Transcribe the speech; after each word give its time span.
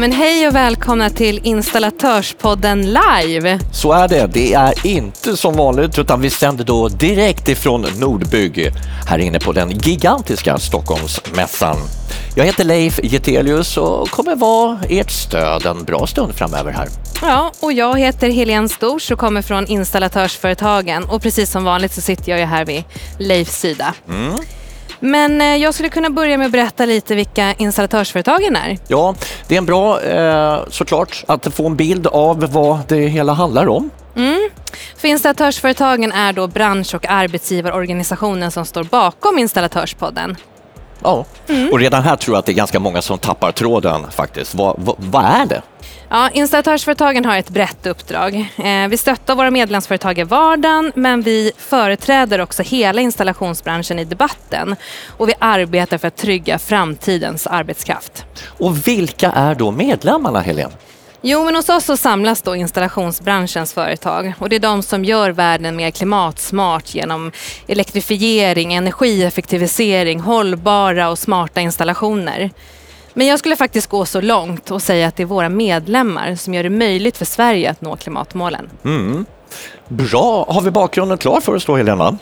men 0.00 0.12
hej 0.12 0.48
och 0.48 0.54
välkomna 0.54 1.10
till 1.10 1.40
Installatörspodden 1.42 2.82
live. 2.82 3.58
Så 3.72 3.92
är 3.92 4.08
det. 4.08 4.26
Det 4.26 4.54
är 4.54 4.86
inte 4.86 5.36
som 5.36 5.54
vanligt 5.54 5.98
utan 5.98 6.20
vi 6.20 6.30
sänder 6.30 6.64
då 6.64 6.88
direkt 6.88 7.48
ifrån 7.48 7.86
Nordbygg 7.98 8.72
här 9.06 9.18
inne 9.18 9.38
på 9.38 9.52
den 9.52 9.70
gigantiska 9.70 10.58
Stockholmsmässan. 10.58 11.76
Jag 12.34 12.44
heter 12.44 12.64
Leif 12.64 13.00
Getelius 13.02 13.76
och 13.76 14.10
kommer 14.10 14.36
vara 14.36 14.78
ert 14.88 15.10
stöd 15.10 15.66
en 15.66 15.84
bra 15.84 16.06
stund 16.06 16.34
framöver 16.34 16.72
här. 16.72 16.88
Ja, 17.22 17.52
och 17.60 17.72
jag 17.72 17.98
heter 17.98 18.30
Helene 18.30 18.68
Stors 18.68 19.10
och 19.10 19.18
kommer 19.18 19.42
från 19.42 19.66
Installatörsföretagen 19.66 21.04
och 21.04 21.22
precis 21.22 21.50
som 21.50 21.64
vanligt 21.64 21.92
så 21.92 22.00
sitter 22.00 22.30
jag 22.30 22.38
ju 22.38 22.46
här 22.46 22.64
vid 22.64 22.84
Leifs 23.18 23.60
sida. 23.60 23.94
Mm. 24.08 24.34
Men 25.00 25.40
eh, 25.40 25.56
jag 25.56 25.74
skulle 25.74 25.88
kunna 25.88 26.10
börja 26.10 26.38
med 26.38 26.46
att 26.46 26.52
berätta 26.52 26.86
lite 26.86 27.14
vilka 27.14 27.52
installatörsföretagen 27.52 28.56
är. 28.56 28.78
Ja, 28.88 29.14
det 29.48 29.54
är 29.54 29.58
en 29.58 29.66
bra 29.66 30.02
eh, 30.02 30.60
såklart 30.70 31.24
att 31.28 31.54
få 31.54 31.66
en 31.66 31.76
bild 31.76 32.06
av 32.06 32.52
vad 32.52 32.78
det 32.88 32.96
hela 32.96 33.32
handlar 33.32 33.68
om. 33.68 33.90
Mm. 34.16 34.50
För 34.96 35.08
installatörsföretagen 35.08 36.12
är 36.12 36.32
då 36.32 36.46
bransch 36.46 36.94
och 36.94 37.06
arbetsgivarorganisationen 37.08 38.50
som 38.50 38.64
står 38.66 38.84
bakom 38.84 39.38
Installatörspodden. 39.38 40.36
Ja, 41.02 41.24
och 41.72 41.78
redan 41.78 42.02
här 42.02 42.16
tror 42.16 42.34
jag 42.34 42.38
att 42.38 42.46
det 42.46 42.52
är 42.52 42.54
ganska 42.54 42.80
många 42.80 43.02
som 43.02 43.18
tappar 43.18 43.52
tråden 43.52 44.10
faktiskt. 44.10 44.54
Vad, 44.54 44.74
vad, 44.78 44.96
vad 44.98 45.24
är 45.24 45.46
det? 45.46 45.62
Ja, 46.08 46.30
installatörsföretagen 46.30 47.24
har 47.24 47.36
ett 47.36 47.50
brett 47.50 47.86
uppdrag. 47.86 48.34
Eh, 48.56 48.88
vi 48.88 48.96
stöttar 48.96 49.34
våra 49.34 49.50
medlemsföretag 49.50 50.18
i 50.18 50.22
vardagen 50.22 50.92
men 50.94 51.22
vi 51.22 51.52
företräder 51.56 52.40
också 52.40 52.62
hela 52.62 53.00
installationsbranschen 53.00 53.98
i 53.98 54.04
debatten 54.04 54.76
och 55.16 55.28
vi 55.28 55.34
arbetar 55.38 55.98
för 55.98 56.08
att 56.08 56.16
trygga 56.16 56.58
framtidens 56.58 57.46
arbetskraft. 57.46 58.24
Och 58.46 58.88
vilka 58.88 59.30
är 59.30 59.54
då 59.54 59.70
medlemmarna, 59.70 60.40
Helene? 60.40 60.72
Jo, 61.22 61.44
men 61.44 61.56
hos 61.56 61.68
oss 61.68 61.84
så 61.84 61.96
samlas 61.96 62.42
då 62.42 62.56
installationsbranschens 62.56 63.72
företag 63.72 64.32
och 64.38 64.48
det 64.48 64.56
är 64.56 64.60
de 64.60 64.82
som 64.82 65.04
gör 65.04 65.30
världen 65.30 65.76
mer 65.76 65.90
klimatsmart 65.90 66.94
genom 66.94 67.32
elektrifiering, 67.66 68.74
energieffektivisering, 68.74 70.20
hållbara 70.20 71.08
och 71.10 71.18
smarta 71.18 71.60
installationer. 71.60 72.50
Men 73.14 73.26
jag 73.26 73.38
skulle 73.38 73.56
faktiskt 73.56 73.86
gå 73.90 74.04
så 74.04 74.20
långt 74.20 74.70
och 74.70 74.82
säga 74.82 75.08
att 75.08 75.16
det 75.16 75.22
är 75.22 75.26
våra 75.26 75.48
medlemmar 75.48 76.34
som 76.34 76.54
gör 76.54 76.62
det 76.62 76.70
möjligt 76.70 77.16
för 77.16 77.24
Sverige 77.24 77.70
att 77.70 77.80
nå 77.80 77.96
klimatmålen. 77.96 78.70
Mm. 78.84 79.24
Bra, 79.88 80.46
har 80.48 80.60
vi 80.62 80.70
bakgrunden 80.70 81.18
klar 81.18 81.40
för 81.40 81.54
oss 81.54 81.64
då, 81.64 81.76
Helena? 81.76 82.18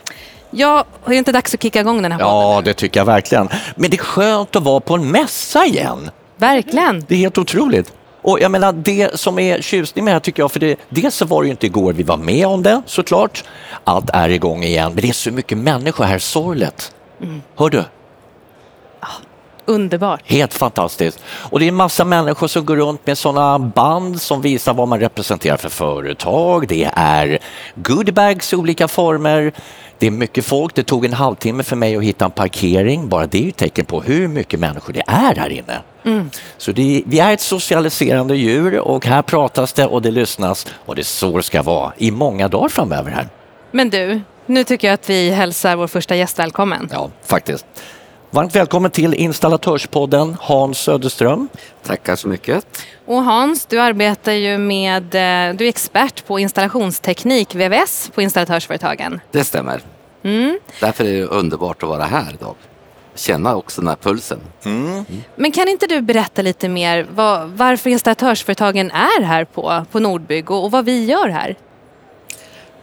Ja, 0.50 0.84
är 1.04 1.10
det 1.10 1.16
inte 1.16 1.32
dags 1.32 1.54
att 1.54 1.62
kicka 1.62 1.80
igång 1.80 2.02
den 2.02 2.12
här 2.12 2.20
Ja, 2.20 2.42
podden? 2.54 2.64
det 2.64 2.74
tycker 2.74 3.00
jag 3.00 3.04
verkligen. 3.04 3.48
Men 3.76 3.91
det 3.91 3.96
är 3.96 4.04
skönt 4.04 4.56
att 4.56 4.62
vara 4.62 4.80
på 4.80 4.94
en 4.94 5.10
mässa 5.10 5.64
igen. 5.66 6.10
Verkligen. 6.36 7.04
Det 7.08 7.14
är 7.14 7.19
helt 7.19 7.38
otroligt. 7.38 7.92
Och 8.22 8.41
jag 8.41 8.50
menar, 8.50 8.72
det 8.72 9.20
som 9.20 9.38
är 9.38 9.61
tjusning 9.61 10.05
med 10.05 10.12
det 10.12 10.14
här 10.14 10.20
tycker 10.20 10.42
jag, 10.42 10.52
för 10.52 10.61
det, 10.61 10.77
dels 10.88 11.14
så 11.14 11.24
var 11.24 11.42
det 11.42 11.47
ju 11.47 11.50
inte 11.50 11.66
igår 11.66 11.92
vi 11.92 12.02
var 12.02 12.16
med 12.16 12.47
om 12.47 12.62
det 12.62 12.83
såklart. 12.86 13.44
Allt 13.84 14.10
är 14.12 14.28
igång 14.28 14.64
igen, 14.64 14.92
men 14.94 15.02
det 15.02 15.08
är 15.08 15.12
så 15.12 15.30
mycket 15.30 15.58
människor 15.58 16.05
här, 16.05 16.19
sorgligt. 16.19 16.92
Hör 17.56 17.70
du? 17.70 17.84
Underbart. 19.69 20.20
Helt 20.24 20.55
fantastiskt. 20.55 21.20
Och 21.24 21.58
det 21.58 21.66
är 21.66 21.69
en 21.69 21.74
massa 21.74 22.05
människor 22.05 22.47
som 22.47 22.64
går 22.64 22.77
runt 22.77 23.06
med 23.06 23.19
sådana 23.19 23.58
band 23.58 24.20
som 24.20 24.42
visar 24.42 24.75
vad 24.75 24.88
man 24.88 25.00
representerar 25.00 25.56
för 25.56 25.69
företag. 25.69 26.69
Det 26.69 26.91
är 26.94 27.38
goodiebags 27.75 28.52
i 28.52 28.56
olika 28.56 28.88
former. 28.88 29.52
Det 29.98 30.06
är 30.06 30.10
mycket 30.10 30.44
folk. 30.44 30.75
Det 30.75 30.83
tog 30.83 31.05
en 31.05 31.12
halvtimme 31.12 31.62
för 31.62 31.77
mig 31.77 31.97
att 31.97 32.02
hitta 32.02 32.25
en 32.25 32.30
parkering. 32.30 33.08
Bara 33.08 33.27
det 33.27 33.38
är 33.38 33.42
ju 33.42 33.50
tecken 33.50 33.84
på 33.84 34.00
hur 34.00 34.28
mycket 34.28 34.60
människor 34.60 34.92
det 34.92 35.02
är 35.06 35.34
här 35.34 35.48
inne. 35.48 35.82
Så 36.56 36.72
det, 36.72 37.03
vi 37.06 37.19
är 37.19 37.32
ett 37.32 37.41
socialiserande 37.41 38.37
djur 38.37 38.78
och 38.78 39.06
här 39.06 39.22
pratas 39.22 39.72
det 39.72 39.87
och 39.87 40.03
det 40.03 40.10
lyssnas 40.10 40.66
och 40.87 40.94
det 40.94 41.03
är 41.03 41.04
så 41.04 41.37
det 41.37 41.43
ska 41.43 41.62
vara 41.62 41.93
i 41.97 42.10
många 42.10 42.48
dagar 42.48 42.69
framöver 42.69 43.10
här. 43.10 43.28
Men 43.70 43.91
du, 43.91 44.20
nu 44.47 44.64
tycker 44.64 44.88
jag 44.88 44.94
att 44.94 45.10
vi 45.10 45.31
hälsar 45.31 45.76
vår 45.76 45.87
första 45.87 46.16
gäst 46.16 46.38
välkommen. 46.38 46.88
Ja, 46.93 47.10
faktiskt. 47.25 47.66
Varmt 48.31 48.56
välkommen 48.56 48.91
till 48.91 49.15
Installatörspodden 49.15 50.37
Hans 50.41 50.78
Söderström. 50.78 51.49
Tackar 51.83 52.16
så 52.16 52.28
mycket. 52.28 52.87
Och 53.06 53.22
Hans, 53.22 53.66
du 53.66 53.81
arbetar 53.81 54.33
ju 54.33 54.59
med, 54.59 55.03
eh, 55.03 55.56
du 55.56 55.65
är 55.65 55.69
expert 55.69 56.27
på 56.27 56.38
installationsteknik, 56.38 57.55
VVS, 57.55 58.11
på 58.15 58.22
installatörsföretagen. 58.22 59.21
Det 59.31 59.44
stämmer. 59.44 59.81
Mm. 60.22 60.59
Därför 60.81 61.05
är 61.05 61.12
det 61.12 61.25
underbart 61.25 61.83
att 61.83 61.88
vara 61.88 62.05
här 62.05 62.34
idag. 62.34 62.55
Känna 63.15 63.56
också 63.56 63.81
den 63.81 63.88
här 63.88 63.97
pulsen. 63.97 64.41
Men 65.37 65.53
kan 65.53 65.69
inte 65.69 65.87
du 65.87 66.00
berätta 66.00 66.43
lite 66.43 66.69
mer 66.69 67.06
vad, 67.15 67.49
varför 67.49 67.91
installatörsföretagen 67.91 68.91
är 68.91 69.22
här 69.22 69.44
på, 69.44 69.84
på 69.91 70.00
Nordbygg 70.00 70.50
och, 70.50 70.65
och 70.65 70.71
vad 70.71 70.84
vi 70.84 71.05
gör 71.05 71.28
här? 71.28 71.56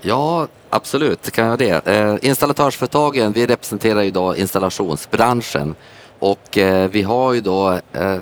Ja, 0.01 0.47
absolut 0.75 1.31
kan 1.31 1.45
jag 1.45 1.59
det. 1.59 1.87
Eh, 1.87 2.15
installatörsföretagen, 2.21 3.31
vi 3.31 3.47
representerar 3.47 4.01
ju 4.01 4.07
idag 4.07 4.37
installationsbranschen 4.37 5.75
och 6.19 6.57
eh, 6.57 6.89
vi 6.89 7.01
har 7.01 7.33
ju 7.33 7.41
då 7.41 7.79
eh, 7.93 8.17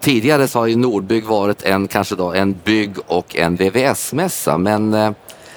Tidigare 0.00 0.48
så 0.48 0.58
har 0.58 0.66
ju 0.66 0.76
Nordbygg 0.76 1.24
varit 1.24 1.62
en 1.62 1.88
kanske 1.88 2.14
då 2.14 2.32
en 2.32 2.60
bygg 2.64 2.96
och 3.06 3.36
en 3.36 3.56
VVS-mässa 3.56 4.58
men 4.58 4.94
eh, 4.94 5.10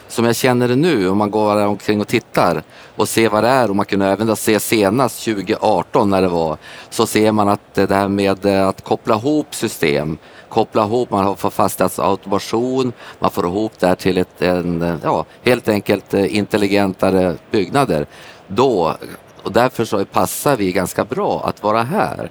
som 0.07 0.25
jag 0.25 0.35
känner 0.35 0.67
det 0.67 0.75
nu 0.75 1.09
om 1.09 1.17
man 1.17 1.31
går 1.31 1.65
omkring 1.65 2.01
och 2.01 2.07
tittar 2.07 2.63
och 2.95 3.09
ser 3.09 3.29
vad 3.29 3.43
det 3.43 3.49
är 3.49 3.69
och 3.69 3.75
man 3.75 3.85
kunde 3.85 4.05
även 4.07 4.27
då 4.27 4.35
se 4.35 4.59
senast 4.59 5.25
2018 5.25 6.09
när 6.09 6.21
det 6.21 6.27
var 6.27 6.57
så 6.89 7.05
ser 7.05 7.31
man 7.31 7.49
att 7.49 7.73
det 7.73 7.91
här 7.91 8.07
med 8.07 8.45
eh, 8.45 8.67
att 8.67 8.83
koppla 8.83 9.15
ihop 9.15 9.55
system 9.55 10.17
koppla 10.51 10.83
ihop, 10.83 11.11
man 11.11 11.37
får 11.37 11.49
fastighetsautomation, 11.49 12.93
man 13.19 13.31
får 13.31 13.45
ihop 13.45 13.71
det 13.79 13.87
här 13.87 13.95
till 13.95 14.17
ett, 14.17 14.41
en, 14.41 14.99
ja, 15.03 15.25
helt 15.43 15.67
enkelt 15.67 16.13
eh, 16.13 16.37
intelligentare 16.37 17.35
byggnader. 17.51 18.05
Då, 18.47 18.95
och 19.43 19.51
därför 19.51 19.85
så 19.85 20.05
passar 20.05 20.57
vi 20.57 20.71
ganska 20.71 21.05
bra 21.05 21.41
att 21.45 21.63
vara 21.63 21.83
här. 21.83 22.29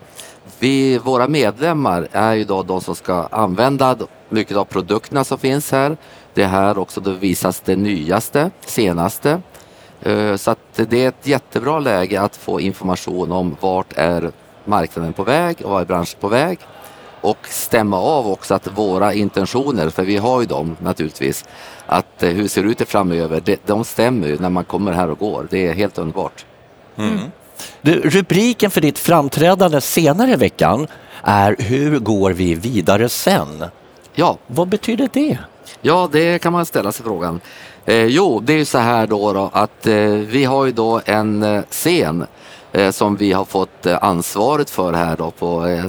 Vi, 0.58 0.98
våra 0.98 1.28
medlemmar 1.28 2.08
är 2.12 2.34
ju 2.34 2.44
då 2.44 2.62
de 2.62 2.80
som 2.80 2.94
ska 2.94 3.28
använda 3.30 3.96
mycket 4.28 4.56
av 4.56 4.64
produkterna 4.64 5.24
som 5.24 5.38
finns 5.38 5.72
här. 5.72 5.96
Det 6.34 6.44
här 6.44 6.78
också 6.78 7.00
då 7.00 7.10
visas 7.10 7.60
det 7.60 7.76
nyaste, 7.76 8.50
senaste. 8.66 9.40
Eh, 10.02 10.36
så 10.36 10.50
att 10.50 10.58
det 10.74 11.04
är 11.04 11.08
ett 11.08 11.26
jättebra 11.26 11.78
läge 11.78 12.20
att 12.20 12.36
få 12.36 12.60
information 12.60 13.32
om 13.32 13.56
vart 13.60 13.92
är 13.96 14.30
marknaden 14.64 15.12
på 15.12 15.22
väg 15.22 15.56
och 15.64 15.70
vad 15.70 15.80
är 15.80 15.86
branschen 15.86 16.20
på 16.20 16.28
väg. 16.28 16.58
Och 17.20 17.38
stämma 17.48 17.98
av 17.98 18.28
också 18.28 18.54
att 18.54 18.78
våra 18.78 19.14
intentioner, 19.14 19.90
för 19.90 20.02
vi 20.02 20.16
har 20.16 20.40
ju 20.40 20.46
dem 20.46 20.76
naturligtvis, 20.80 21.44
att 21.86 22.22
eh, 22.22 22.30
hur 22.30 22.48
ser 22.48 22.62
det 22.62 22.68
ut 22.68 22.88
framöver, 22.88 23.42
det, 23.44 23.60
de 23.66 23.84
stämmer 23.84 24.26
ju 24.26 24.38
när 24.38 24.50
man 24.50 24.64
kommer 24.64 24.92
här 24.92 25.10
och 25.10 25.18
går. 25.18 25.46
Det 25.50 25.66
är 25.66 25.74
helt 25.74 25.98
underbart. 25.98 26.44
Du, 27.82 28.00
rubriken 28.00 28.70
för 28.70 28.80
ditt 28.80 28.98
framträdande 28.98 29.80
senare 29.80 30.30
i 30.32 30.36
veckan 30.36 30.86
är 31.22 31.56
Hur 31.58 31.98
går 31.98 32.30
vi 32.30 32.54
vidare 32.54 33.08
sen? 33.08 33.64
Ja, 34.14 34.38
Vad 34.46 34.68
betyder 34.68 35.08
det? 35.12 35.38
Ja, 35.82 36.08
det 36.12 36.38
kan 36.38 36.52
man 36.52 36.66
ställa 36.66 36.92
sig 36.92 37.04
frågan. 37.04 37.40
Eh, 37.84 38.04
jo, 38.04 38.40
det 38.40 38.52
är 38.52 38.56
ju 38.56 38.64
så 38.64 38.78
här 38.78 39.06
då, 39.06 39.32
då 39.32 39.50
att 39.52 39.86
eh, 39.86 39.94
vi 40.06 40.44
har 40.44 40.64
ju 40.64 40.72
då 40.72 41.00
en 41.04 41.42
eh, 41.42 41.62
scen 41.70 42.26
eh, 42.72 42.90
som 42.90 43.16
vi 43.16 43.32
har 43.32 43.44
fått 43.44 43.86
eh, 43.86 43.98
ansvaret 44.04 44.70
för 44.70 44.92
här 44.92 45.16
då 45.16 45.30
på, 45.30 45.66
eh, 45.66 45.84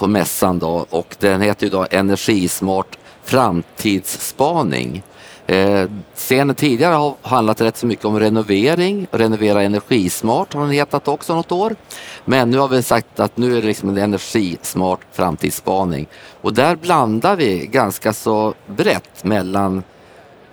på 0.00 0.06
mässan 0.06 0.58
då 0.58 0.86
och 0.90 1.16
den 1.18 1.40
heter 1.40 1.66
ju 1.66 1.70
då 1.70 1.86
Energismart 1.90 2.98
framtidsspaning. 3.24 5.02
Eh, 5.46 5.90
scenen 6.14 6.54
tidigare 6.54 6.94
har 6.94 7.14
handlat 7.22 7.60
rätt 7.60 7.76
så 7.76 7.86
mycket 7.86 8.04
om 8.04 8.20
renovering, 8.20 9.06
renovera 9.10 9.62
energismart 9.62 10.54
har 10.54 10.60
den 10.60 10.70
hetat 10.70 11.08
också 11.08 11.34
något 11.34 11.52
år. 11.52 11.76
Men 12.24 12.50
nu 12.50 12.58
har 12.58 12.68
vi 12.68 12.82
sagt 12.82 13.20
att 13.20 13.36
nu 13.36 13.56
är 13.56 13.60
det 13.60 13.66
liksom 13.66 13.88
en 13.88 13.98
energismart 13.98 15.00
framtidsspaning 15.12 16.06
och 16.40 16.54
där 16.54 16.76
blandar 16.76 17.36
vi 17.36 17.66
ganska 17.66 18.12
så 18.12 18.54
brett 18.66 19.24
mellan 19.24 19.82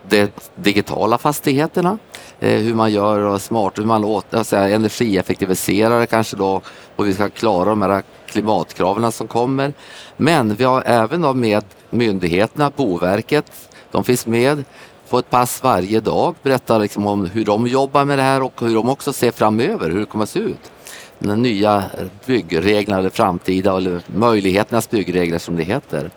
de 0.09 0.27
digitala 0.55 1.17
fastigheterna, 1.17 1.97
eh, 2.39 2.59
hur 2.59 2.73
man 2.73 2.91
gör 2.91 3.19
och 3.19 3.41
smart, 3.41 3.79
hur 3.79 3.85
man 3.85 4.03
åt, 4.03 4.33
alltså, 4.33 4.55
energieffektiviserar 4.55 6.05
kanske 6.05 6.37
då 6.37 6.61
och 6.95 7.07
vi 7.07 7.13
ska 7.13 7.29
klara 7.29 7.69
de 7.69 7.81
här 7.81 8.03
klimatkraven 8.27 9.11
som 9.11 9.27
kommer. 9.27 9.73
Men 10.17 10.55
vi 10.55 10.63
har 10.63 10.83
även 10.85 11.21
då 11.21 11.33
med 11.33 11.63
myndigheterna, 11.89 12.71
Boverket, 12.75 13.51
de 13.91 14.03
finns 14.03 14.27
med 14.27 14.63
på 15.09 15.19
ett 15.19 15.29
pass 15.29 15.63
varje 15.63 15.99
dag, 15.99 16.35
berättar 16.43 16.79
liksom 16.79 17.07
om 17.07 17.25
hur 17.25 17.45
de 17.45 17.67
jobbar 17.67 18.05
med 18.05 18.19
det 18.19 18.23
här 18.23 18.41
och 18.41 18.61
hur 18.61 18.75
de 18.75 18.89
också 18.89 19.13
ser 19.13 19.31
framöver, 19.31 19.89
hur 19.89 19.99
det 19.99 20.05
kommer 20.05 20.23
att 20.23 20.29
se 20.29 20.39
ut. 20.39 20.71
De 21.19 21.41
nya 21.41 21.83
byggreglerna, 22.25 22.99
eller 22.99 23.09
framtida, 23.09 23.77
eller 23.77 24.01
möjligheternas 24.07 24.89
byggregler 24.89 25.37
som 25.37 25.55
det 25.55 25.63
heter. 25.63 26.11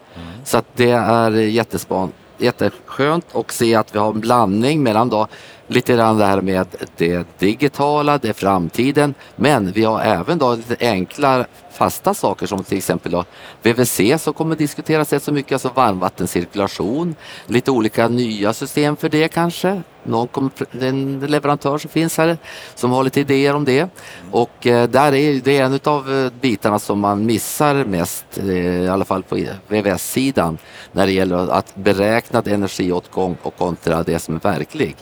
Så 0.44 0.58
att 0.58 0.66
det 0.76 0.90
är 0.90 1.30
jättespan, 1.30 2.12
jätteskönt 2.42 3.36
att 3.36 3.50
se 3.50 3.74
att 3.74 3.94
vi 3.94 3.98
har 3.98 4.12
en 4.12 4.20
blandning 4.20 4.82
mellan 4.82 5.08
då 5.08 5.26
lite 5.70 5.92
grann 5.94 6.18
det 6.18 6.24
här 6.24 6.40
med 6.40 6.66
det 6.96 7.26
digitala, 7.38 8.18
det 8.18 8.28
är 8.28 8.32
framtiden. 8.32 9.14
Men 9.36 9.72
vi 9.72 9.84
har 9.84 10.00
även 10.00 10.38
då 10.38 10.54
lite 10.54 10.76
enkla 10.80 11.46
fasta 11.72 12.14
saker 12.14 12.46
som 12.46 12.64
till 12.64 12.78
exempel 12.78 13.12
då 13.12 13.24
VVC 13.62 14.22
som 14.22 14.34
kommer 14.34 14.56
diskuteras 14.56 15.12
rätt 15.12 15.22
så 15.22 15.32
mycket, 15.32 15.52
alltså 15.52 15.70
varmvattencirkulation. 15.74 17.14
Lite 17.46 17.70
olika 17.70 18.08
nya 18.08 18.52
system 18.52 18.96
för 18.96 19.08
det 19.08 19.28
kanske. 19.28 19.82
Någon 20.02 20.28
kommer, 20.28 20.50
en 20.80 21.20
leverantör 21.20 21.78
som 21.78 21.90
finns 21.90 22.18
här 22.18 22.38
som 22.74 22.90
har 22.90 23.04
lite 23.04 23.20
idéer 23.20 23.54
om 23.54 23.64
det. 23.64 23.88
Och 24.30 24.66
eh, 24.66 24.88
där 24.88 25.14
är 25.14 25.40
det 25.40 25.58
är 25.58 25.64
en 25.64 25.80
av 25.84 26.14
eh, 26.14 26.32
bitarna 26.40 26.78
som 26.78 27.00
man 27.00 27.26
missar 27.26 27.84
mest, 27.84 28.38
eh, 28.38 28.82
i 28.84 28.88
alla 28.88 29.04
fall 29.04 29.22
på 29.22 29.38
VVS-sidan, 29.68 30.58
när 30.92 31.06
det 31.06 31.12
gäller 31.12 31.50
att 31.50 31.76
beräkna 31.76 32.42
energiåtgång 32.46 33.36
och 33.42 33.56
kontra 33.56 34.02
det 34.02 34.18
som 34.18 34.34
är 34.34 34.40
verklig. 34.40 34.96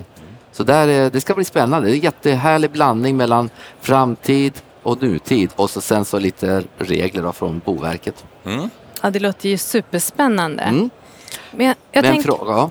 Så 0.58 0.64
där, 0.64 0.88
är- 0.88 1.10
det 1.10 1.20
ska 1.20 1.34
bli 1.34 1.44
spännande. 1.44 1.88
Det 1.88 1.92
är 1.92 1.94
en 1.94 2.00
jättehärlig 2.00 2.70
blandning 2.70 3.16
mellan 3.16 3.50
framtid 3.80 4.52
och 4.82 5.02
nutid 5.02 5.50
och 5.56 5.70
så 5.70 5.80
sen 5.80 6.04
så 6.04 6.18
lite 6.18 6.62
regler 6.78 7.22
då 7.22 7.32
från 7.32 7.60
Boverket. 7.64 8.24
Ja, 9.02 9.10
det 9.10 9.18
låter 9.18 9.48
ju 9.48 9.58
superspännande. 9.58 10.62
Mm. 10.62 10.90
Men 11.56 11.66
jag, 11.66 11.76
jag 11.92 12.02
Men 12.04 12.12
tänkte, 12.12 12.26
fråga, 12.32 12.52
ja. 12.52 12.70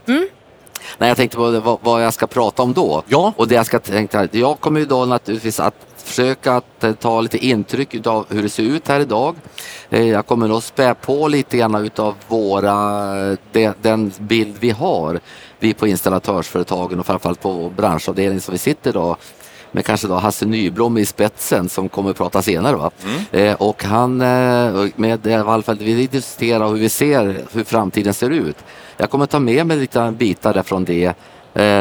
Nej, 0.97 1.07
jag 1.09 1.17
tänkte 1.17 1.37
på 1.37 1.59
vad, 1.59 1.77
vad 1.81 2.03
jag 2.03 2.13
ska 2.13 2.27
prata 2.27 2.63
om 2.63 2.73
då. 2.73 3.03
Ja. 3.07 3.33
Och 3.37 3.47
det 3.47 3.55
jag 3.55 3.65
ska 3.65 3.79
tänka, 3.79 4.27
jag 4.31 4.59
kommer 4.59 4.79
ju 4.79 4.85
då 4.85 5.05
naturligtvis 5.05 5.59
att 5.59 5.75
försöka 5.97 6.53
att 6.53 6.83
eh, 6.83 6.91
ta 6.93 7.21
lite 7.21 7.45
intryck 7.45 8.07
av 8.07 8.25
hur 8.29 8.43
det 8.43 8.49
ser 8.49 8.63
ut 8.63 8.87
här 8.87 8.99
idag. 8.99 9.35
Eh, 9.89 10.07
Jag 10.07 10.25
kommer 10.27 10.47
nog 10.47 10.63
spä 10.63 10.93
på 10.93 11.27
lite 11.27 11.57
grann 11.57 11.75
utav 11.75 12.15
våra, 12.27 13.37
de, 13.51 13.73
den 13.81 14.11
bild 14.19 14.55
vi 14.59 14.69
har, 14.69 15.19
vi 15.59 15.73
på 15.73 15.87
installatörsföretagen 15.87 16.99
och 16.99 17.05
framförallt 17.05 17.41
på 17.41 17.71
branschavdelningen 17.77 18.41
som 18.41 18.51
vi 18.51 18.57
sitter 18.57 18.93
då 18.93 19.17
med 19.71 19.85
kanske 19.85 20.07
då 20.07 20.15
Hasse 20.15 20.45
Nyblom 20.45 20.97
i 20.97 21.05
spetsen 21.05 21.69
som 21.69 21.89
kommer 21.89 22.09
att 22.09 22.17
prata 22.17 22.41
senare. 22.41 22.75
Va? 22.75 22.91
Eh, 23.31 23.53
och 23.53 23.83
han, 23.83 24.21
eh, 24.21 24.85
med 24.95 25.27
i 25.27 25.33
alla 25.33 25.61
fall, 25.63 25.77
vi 25.79 26.07
diskuterar 26.07 26.67
hur 26.67 26.75
vi 26.75 26.89
ser 26.89 27.41
hur 27.53 27.63
framtiden 27.63 28.13
ser 28.13 28.29
ut. 28.29 28.57
Jag 28.99 29.09
kommer 29.09 29.25
ta 29.25 29.39
med 29.39 29.65
mig 29.65 29.77
lite 29.77 30.13
bitar 30.17 30.53
därifrån 30.53 30.85
det 30.85 31.05
eh, 31.05 31.13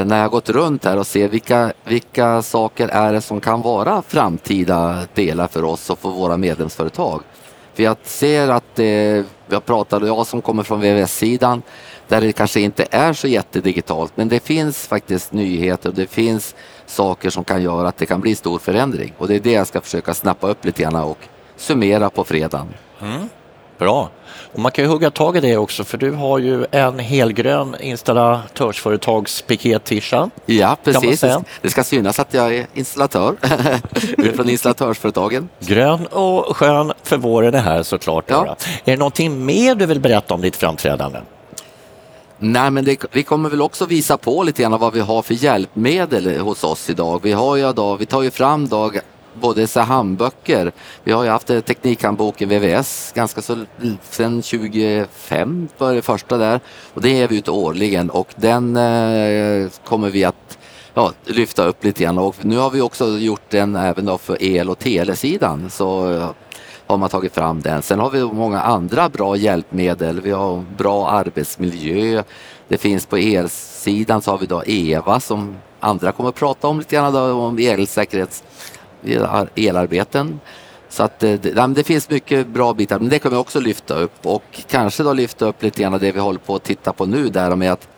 när 0.04 0.20
jag 0.20 0.30
gått 0.30 0.50
runt 0.50 0.84
här 0.84 0.98
och 0.98 1.06
ser 1.06 1.28
vilka, 1.28 1.72
vilka 1.84 2.42
saker 2.42 2.88
är 2.88 3.12
det 3.12 3.20
som 3.20 3.40
kan 3.40 3.62
vara 3.62 4.02
framtida 4.02 4.98
delar 5.14 5.46
för 5.46 5.64
oss 5.64 5.90
och 5.90 5.98
för 5.98 6.08
våra 6.08 6.36
medlemsföretag. 6.36 7.20
För 7.74 7.82
jag 7.82 7.96
ser 8.02 8.48
att 8.48 8.78
eh, 8.78 8.86
jag 9.48 9.64
pratade, 9.64 10.06
jag 10.06 10.26
som 10.26 10.42
kommer 10.42 10.62
från 10.62 10.80
VVS-sidan, 10.80 11.62
där 12.08 12.20
det 12.20 12.32
kanske 12.32 12.60
inte 12.60 12.86
är 12.90 13.12
så 13.12 13.28
jättedigitalt, 13.28 14.12
men 14.14 14.28
det 14.28 14.40
finns 14.40 14.86
faktiskt 14.86 15.32
nyheter 15.32 15.88
och 15.88 15.94
det 15.94 16.06
finns 16.06 16.54
saker 16.86 17.30
som 17.30 17.44
kan 17.44 17.62
göra 17.62 17.88
att 17.88 17.96
det 17.96 18.06
kan 18.06 18.20
bli 18.20 18.34
stor 18.34 18.58
förändring. 18.58 19.12
Och 19.18 19.28
det 19.28 19.34
är 19.34 19.40
det 19.40 19.52
jag 19.52 19.66
ska 19.66 19.80
försöka 19.80 20.14
snappa 20.14 20.48
upp 20.48 20.64
lite 20.64 20.82
grann 20.82 20.96
och 20.96 21.18
summera 21.56 22.10
på 22.10 22.24
fredagen. 22.24 22.74
Mm. 23.00 23.28
Bra. 23.78 24.10
Och 24.56 24.62
man 24.62 24.72
kan 24.72 24.84
ju 24.84 24.90
hugga 24.90 25.10
tag 25.10 25.36
i 25.36 25.40
det 25.40 25.56
också 25.56 25.84
för 25.84 25.98
du 25.98 26.10
har 26.10 26.38
ju 26.38 26.66
en 26.70 26.98
helgrön 26.98 27.76
installatörsföretagspiket-tisha. 27.80 30.30
Ja, 30.46 30.76
precis. 30.84 31.24
Det 31.62 31.70
ska 31.70 31.84
synas 31.84 32.20
att 32.20 32.34
jag 32.34 32.54
är 32.54 32.66
installatör 32.74 33.36
från 34.36 34.50
installatörsföretagen. 34.50 35.48
Grön 35.60 36.06
och 36.06 36.56
skön 36.56 36.92
för 37.02 37.16
våren 37.16 37.54
är 37.54 37.60
här 37.60 37.82
såklart. 37.82 38.24
Ja. 38.28 38.56
Är 38.84 38.90
det 38.90 38.96
någonting 38.96 39.44
mer 39.44 39.74
du 39.74 39.86
vill 39.86 40.00
berätta 40.00 40.34
om 40.34 40.40
ditt 40.40 40.56
framträdande? 40.56 41.18
Nej, 42.38 42.70
men 42.70 42.84
det, 42.84 43.04
vi 43.12 43.22
kommer 43.22 43.50
väl 43.50 43.62
också 43.62 43.86
visa 43.86 44.16
på 44.16 44.42
lite 44.42 44.62
grann 44.62 44.80
vad 44.80 44.92
vi 44.92 45.00
har 45.00 45.22
för 45.22 45.34
hjälpmedel 45.34 46.40
hos 46.40 46.64
oss 46.64 46.90
idag. 46.90 47.20
Vi, 47.22 47.32
har 47.32 47.56
ju 47.56 47.72
då, 47.72 47.96
vi 47.96 48.06
tar 48.06 48.22
ju 48.22 48.30
fram 48.30 48.68
då 48.68 48.92
både 49.40 49.66
så 49.66 49.80
handböcker. 49.80 50.72
Vi 51.04 51.12
har 51.12 51.24
ju 51.24 51.30
haft 51.30 51.50
eh, 51.50 51.60
teknikhandboken 51.60 52.48
VVS 52.48 53.12
ganska 53.14 53.42
så 53.42 53.64
sedan 54.10 54.42
2005 54.42 55.68
var 55.78 55.94
det 55.94 56.02
första 56.02 56.36
där 56.36 56.60
och 56.94 57.02
det 57.02 57.22
är 57.22 57.28
vi 57.28 57.38
ute 57.38 57.50
årligen 57.50 58.10
och 58.10 58.28
den 58.36 58.76
eh, 58.76 59.68
kommer 59.84 60.10
vi 60.10 60.24
att 60.24 60.58
ja, 60.94 61.12
lyfta 61.24 61.64
upp 61.64 61.84
lite 61.84 62.02
grann 62.02 62.18
och 62.18 62.36
nu 62.44 62.56
har 62.56 62.70
vi 62.70 62.80
också 62.80 63.06
gjort 63.06 63.50
den 63.50 63.76
även 63.76 64.04
då 64.04 64.18
för 64.18 64.42
el 64.42 64.70
och 64.70 64.78
telesidan 64.78 65.70
så 65.70 66.12
eh, 66.12 66.30
har 66.86 66.96
man 66.96 67.08
tagit 67.08 67.34
fram 67.34 67.62
den. 67.62 67.82
Sen 67.82 67.98
har 67.98 68.10
vi 68.10 68.24
många 68.24 68.60
andra 68.60 69.08
bra 69.08 69.36
hjälpmedel. 69.36 70.20
Vi 70.20 70.30
har 70.30 70.64
bra 70.76 71.08
arbetsmiljö. 71.08 72.22
Det 72.68 72.78
finns 72.78 73.06
på 73.06 73.16
elsidan 73.16 74.22
så 74.22 74.30
har 74.30 74.38
vi 74.38 74.46
då 74.46 74.62
EVA 74.66 75.20
som 75.20 75.56
andra 75.80 76.12
kommer 76.12 76.28
att 76.28 76.34
prata 76.34 76.68
om 76.68 76.78
lite 76.78 76.96
grann 76.96 77.12
då, 77.12 77.32
om 77.32 77.58
elsäkerhets 77.58 78.44
elarbeten. 79.56 80.40
Så 80.88 81.02
att 81.02 81.22
eh, 81.22 81.32
det, 81.32 81.66
det 81.66 81.84
finns 81.84 82.10
mycket 82.10 82.46
bra 82.46 82.74
bitar, 82.74 82.98
men 82.98 83.08
det 83.08 83.18
kommer 83.18 83.36
vi 83.36 83.42
också 83.42 83.60
lyfta 83.60 83.94
upp 83.94 84.26
och 84.26 84.62
kanske 84.66 85.02
då 85.02 85.12
lyfta 85.12 85.46
upp 85.46 85.62
lite 85.62 85.82
grann 85.82 85.98
det 85.98 86.12
vi 86.12 86.20
håller 86.20 86.38
på 86.38 86.54
att 86.54 86.64
titta 86.64 86.92
på 86.92 87.06
nu 87.06 87.28
där 87.28 87.56
med 87.56 87.72
att 87.72 87.88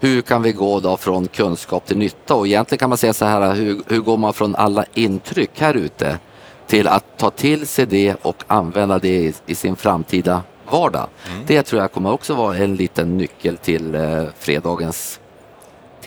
hur 0.00 0.22
kan 0.22 0.42
vi 0.42 0.52
gå 0.52 0.80
då 0.80 0.96
från 0.96 1.26
kunskap 1.28 1.86
till 1.86 1.98
nytta? 1.98 2.34
Och 2.34 2.46
egentligen 2.46 2.78
kan 2.78 2.88
man 2.88 2.98
säga 2.98 3.12
så 3.12 3.24
här, 3.24 3.54
hur, 3.54 3.82
hur 3.86 4.00
går 4.00 4.16
man 4.16 4.32
från 4.32 4.56
alla 4.56 4.84
intryck 4.94 5.50
här 5.60 5.74
ute 5.74 6.18
till 6.66 6.88
att 6.88 7.18
ta 7.18 7.30
till 7.30 7.66
sig 7.66 7.86
det 7.86 8.14
och 8.22 8.44
använda 8.46 8.98
det 8.98 9.16
i, 9.16 9.34
i 9.46 9.54
sin 9.54 9.76
framtida 9.76 10.42
vardag? 10.70 11.06
Det 11.46 11.62
tror 11.62 11.82
jag 11.82 11.92
kommer 11.92 12.12
också 12.12 12.34
vara 12.34 12.56
en 12.56 12.76
liten 12.76 13.16
nyckel 13.16 13.56
till 13.56 13.94
eh, 13.94 14.24
fredagens 14.38 15.20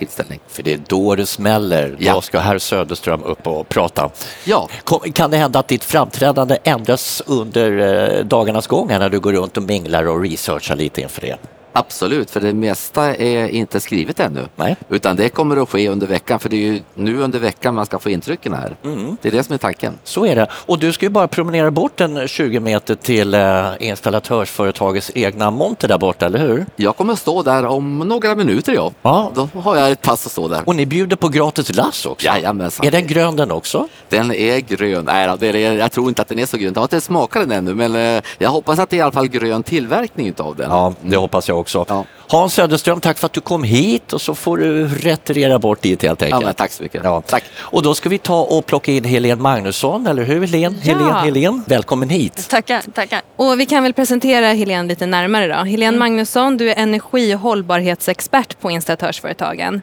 tillställning. 0.06 0.40
För 0.48 0.62
det 0.62 0.72
är 0.72 0.80
då 0.88 1.14
det 1.14 1.26
smäller. 1.26 1.96
Ja. 1.98 2.12
Då 2.14 2.20
ska 2.20 2.38
herr 2.40 2.58
Söderström 2.58 3.22
upp 3.24 3.46
och 3.46 3.68
prata. 3.68 4.10
Ja, 4.44 4.68
Kom- 4.84 5.12
Kan 5.12 5.30
det 5.30 5.36
hända 5.36 5.58
att 5.58 5.68
ditt 5.68 5.84
framträdande 5.84 6.58
ändras 6.64 7.22
under 7.26 7.78
eh, 8.18 8.24
dagarnas 8.24 8.66
gång 8.66 8.88
när 8.88 9.08
du 9.10 9.20
går 9.20 9.32
runt 9.32 9.56
och 9.56 9.62
minglar 9.62 10.08
och 10.08 10.22
researchar 10.22 10.76
lite 10.76 11.00
inför 11.00 11.20
det? 11.20 11.36
Absolut, 11.72 12.30
för 12.30 12.40
det 12.40 12.54
mesta 12.54 13.14
är 13.14 13.48
inte 13.48 13.80
skrivet 13.80 14.20
ännu. 14.20 14.40
Nej. 14.56 14.76
Utan 14.88 15.16
det 15.16 15.28
kommer 15.28 15.62
att 15.62 15.68
ske 15.68 15.88
under 15.88 16.06
veckan, 16.06 16.40
för 16.40 16.48
det 16.48 16.56
är 16.56 16.72
ju 16.72 16.80
nu 16.94 17.20
under 17.20 17.38
veckan 17.38 17.74
man 17.74 17.86
ska 17.86 17.98
få 17.98 18.10
intrycken 18.10 18.52
här. 18.54 18.76
Det 19.22 19.28
är 19.28 19.32
det 19.32 19.42
som 19.42 19.54
är 19.54 19.58
tanken. 19.58 19.98
Så 20.04 20.26
är 20.26 20.36
det. 20.36 20.46
Och 20.52 20.78
du 20.78 20.92
ska 20.92 21.06
ju 21.06 21.10
bara 21.10 21.28
promenera 21.28 21.70
bort 21.70 22.00
en 22.00 22.28
20 22.28 22.60
meter 22.60 22.94
till 22.94 23.34
eh, 23.34 23.66
installatörsföretagets 23.78 25.10
egna 25.14 25.50
monter 25.50 25.88
där 25.88 25.98
borta, 25.98 26.26
eller 26.26 26.38
hur? 26.38 26.66
Jag 26.76 26.96
kommer 26.96 27.12
att 27.12 27.18
stå 27.18 27.42
där 27.42 27.66
om 27.66 27.98
några 27.98 28.34
minuter, 28.34 28.72
ja. 28.72 28.92
Ja. 29.02 29.32
Då 29.34 29.48
har 29.60 29.76
jag 29.76 29.90
ett 29.90 30.02
pass 30.02 30.26
att 30.26 30.32
stå 30.32 30.48
där. 30.48 30.62
Och 30.66 30.76
ni 30.76 30.86
bjuder 30.86 31.16
på 31.16 31.28
gratis 31.28 31.76
lass 31.76 32.06
också? 32.06 32.26
Jajamensan. 32.26 32.86
Är 32.86 32.90
den 32.90 33.06
grön 33.06 33.36
den 33.36 33.50
också? 33.50 33.88
Den 34.08 34.32
är 34.32 34.58
grön. 34.60 35.04
Nej, 35.04 35.36
det 35.38 35.46
är, 35.48 35.72
jag 35.72 35.92
tror 35.92 36.08
inte 36.08 36.22
att 36.22 36.28
den 36.28 36.38
är 36.38 36.46
så 36.46 36.56
grön. 36.56 36.72
Jag 36.74 36.80
har 36.80 36.84
inte 36.84 37.00
smakat 37.00 37.42
den 37.48 37.52
ännu, 37.58 37.74
men 37.74 38.16
eh, 38.16 38.22
jag 38.38 38.50
hoppas 38.50 38.78
att 38.78 38.90
det 38.90 38.96
är 38.96 38.98
i 38.98 39.02
alla 39.02 39.12
fall 39.12 39.28
grön 39.28 39.62
tillverkning 39.62 40.28
utav 40.28 40.56
den. 40.56 40.70
Ja, 40.70 40.94
det 41.02 41.16
hoppas 41.16 41.48
jag 41.48 41.58
också. 41.62 41.84
Ja. 41.88 42.04
Hans 42.28 42.54
Söderström, 42.54 43.00
tack 43.00 43.18
för 43.18 43.26
att 43.26 43.32
du 43.32 43.40
kom 43.40 43.62
hit 43.64 44.12
och 44.12 44.20
så 44.20 44.34
får 44.34 44.56
du 44.58 44.86
retirera 44.88 45.58
bort 45.58 45.82
dit 45.82 46.02
helt 46.02 46.20
Ja, 46.20 46.26
enkelt. 46.26 46.44
men 46.44 46.54
tack 46.54 46.72
så 46.72 46.82
mycket. 46.82 47.00
Ja. 47.04 47.22
Tack. 47.26 47.44
Och 47.58 47.82
då 47.82 47.94
ska 47.94 48.08
vi 48.08 48.18
ta 48.18 48.40
och 48.42 48.66
plocka 48.66 48.92
in 48.92 49.04
Helene 49.04 49.42
Magnusson, 49.42 50.06
eller 50.06 50.22
hur 50.22 50.40
Helene? 50.46 50.76
Ja. 50.82 50.92
Helene, 50.92 51.18
Helene, 51.20 51.62
välkommen 51.66 52.08
hit. 52.08 52.48
Tackar, 52.48 52.82
tackar. 52.94 53.22
Och 53.36 53.60
vi 53.60 53.66
kan 53.66 53.82
väl 53.82 53.92
presentera 53.92 54.46
Helene 54.46 54.88
lite 54.88 55.06
närmare 55.06 55.46
då. 55.48 55.54
Helene 55.64 55.98
Magnusson, 55.98 56.56
du 56.56 56.70
är 56.70 56.78
energi 56.78 57.34
och 57.34 57.40
hållbarhetsexpert 57.40 58.60
på 58.60 58.70
installatörsföretagen. 58.70 59.82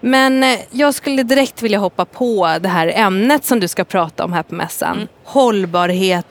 Men 0.00 0.44
eh, 0.44 0.58
jag 0.70 0.94
skulle 0.94 1.22
direkt 1.22 1.62
vilja 1.62 1.78
hoppa 1.78 2.04
på 2.04 2.56
det 2.60 2.68
här 2.68 2.92
ämnet 2.96 3.44
som 3.44 3.60
du 3.60 3.68
ska 3.68 3.84
prata 3.84 4.24
om 4.24 4.32
här 4.32 4.42
på 4.42 4.54
mässan. 4.54 5.08
Hållbarhet, 5.24 6.26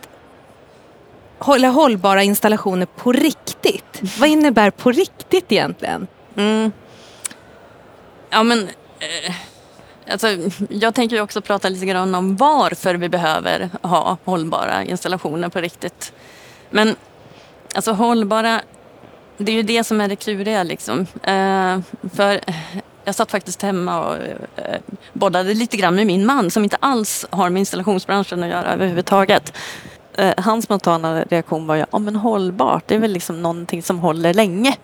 hålla 1.39 1.67
hållbara 1.67 2.23
installationer 2.23 2.85
på 2.85 3.11
riktigt. 3.11 4.01
Vad 4.19 4.29
innebär 4.29 4.71
på 4.71 4.91
riktigt 4.91 5.51
egentligen? 5.51 6.07
Mm. 6.37 6.71
Ja, 8.29 8.43
men... 8.43 8.69
Eh, 8.99 9.35
alltså, 10.11 10.27
jag 10.69 10.95
tänker 10.95 11.15
ju 11.15 11.21
också 11.21 11.41
prata 11.41 11.69
lite 11.69 11.85
grann 11.85 12.15
om 12.15 12.35
varför 12.35 12.95
vi 12.95 13.09
behöver 13.09 13.69
ha 13.81 14.17
hållbara 14.23 14.83
installationer 14.83 15.49
på 15.49 15.61
riktigt. 15.61 16.13
Men 16.69 16.95
alltså 17.75 17.91
hållbara, 17.91 18.61
det 19.37 19.51
är 19.51 19.55
ju 19.55 19.63
det 19.63 19.83
som 19.83 20.01
är 20.01 20.07
det 20.07 20.15
kluriga 20.15 20.63
liksom. 20.63 20.99
Eh, 21.23 21.79
för 22.13 22.39
jag 23.05 23.15
satt 23.15 23.31
faktiskt 23.31 23.61
hemma 23.61 23.99
och 23.99 24.15
eh, 24.15 24.79
bollade 25.13 25.53
lite 25.53 25.77
grann 25.77 25.95
med 25.95 26.07
min 26.07 26.25
man 26.25 26.51
som 26.51 26.63
inte 26.63 26.77
alls 26.79 27.25
har 27.29 27.49
med 27.49 27.59
installationsbranschen 27.59 28.43
att 28.43 28.49
göra 28.49 28.73
överhuvudtaget. 28.73 29.53
Eh, 30.17 30.33
hans 30.37 30.65
spontana 30.65 31.23
reaktion 31.23 31.67
var 31.67 31.75
ju, 31.75 31.85
ja 31.91 31.99
men 31.99 32.15
hållbart, 32.15 32.83
det 32.87 32.95
är 32.95 32.99
väl 32.99 33.11
liksom 33.11 33.41
någonting 33.41 33.83
som 33.83 33.99
håller 33.99 34.33
länge. 34.33 34.77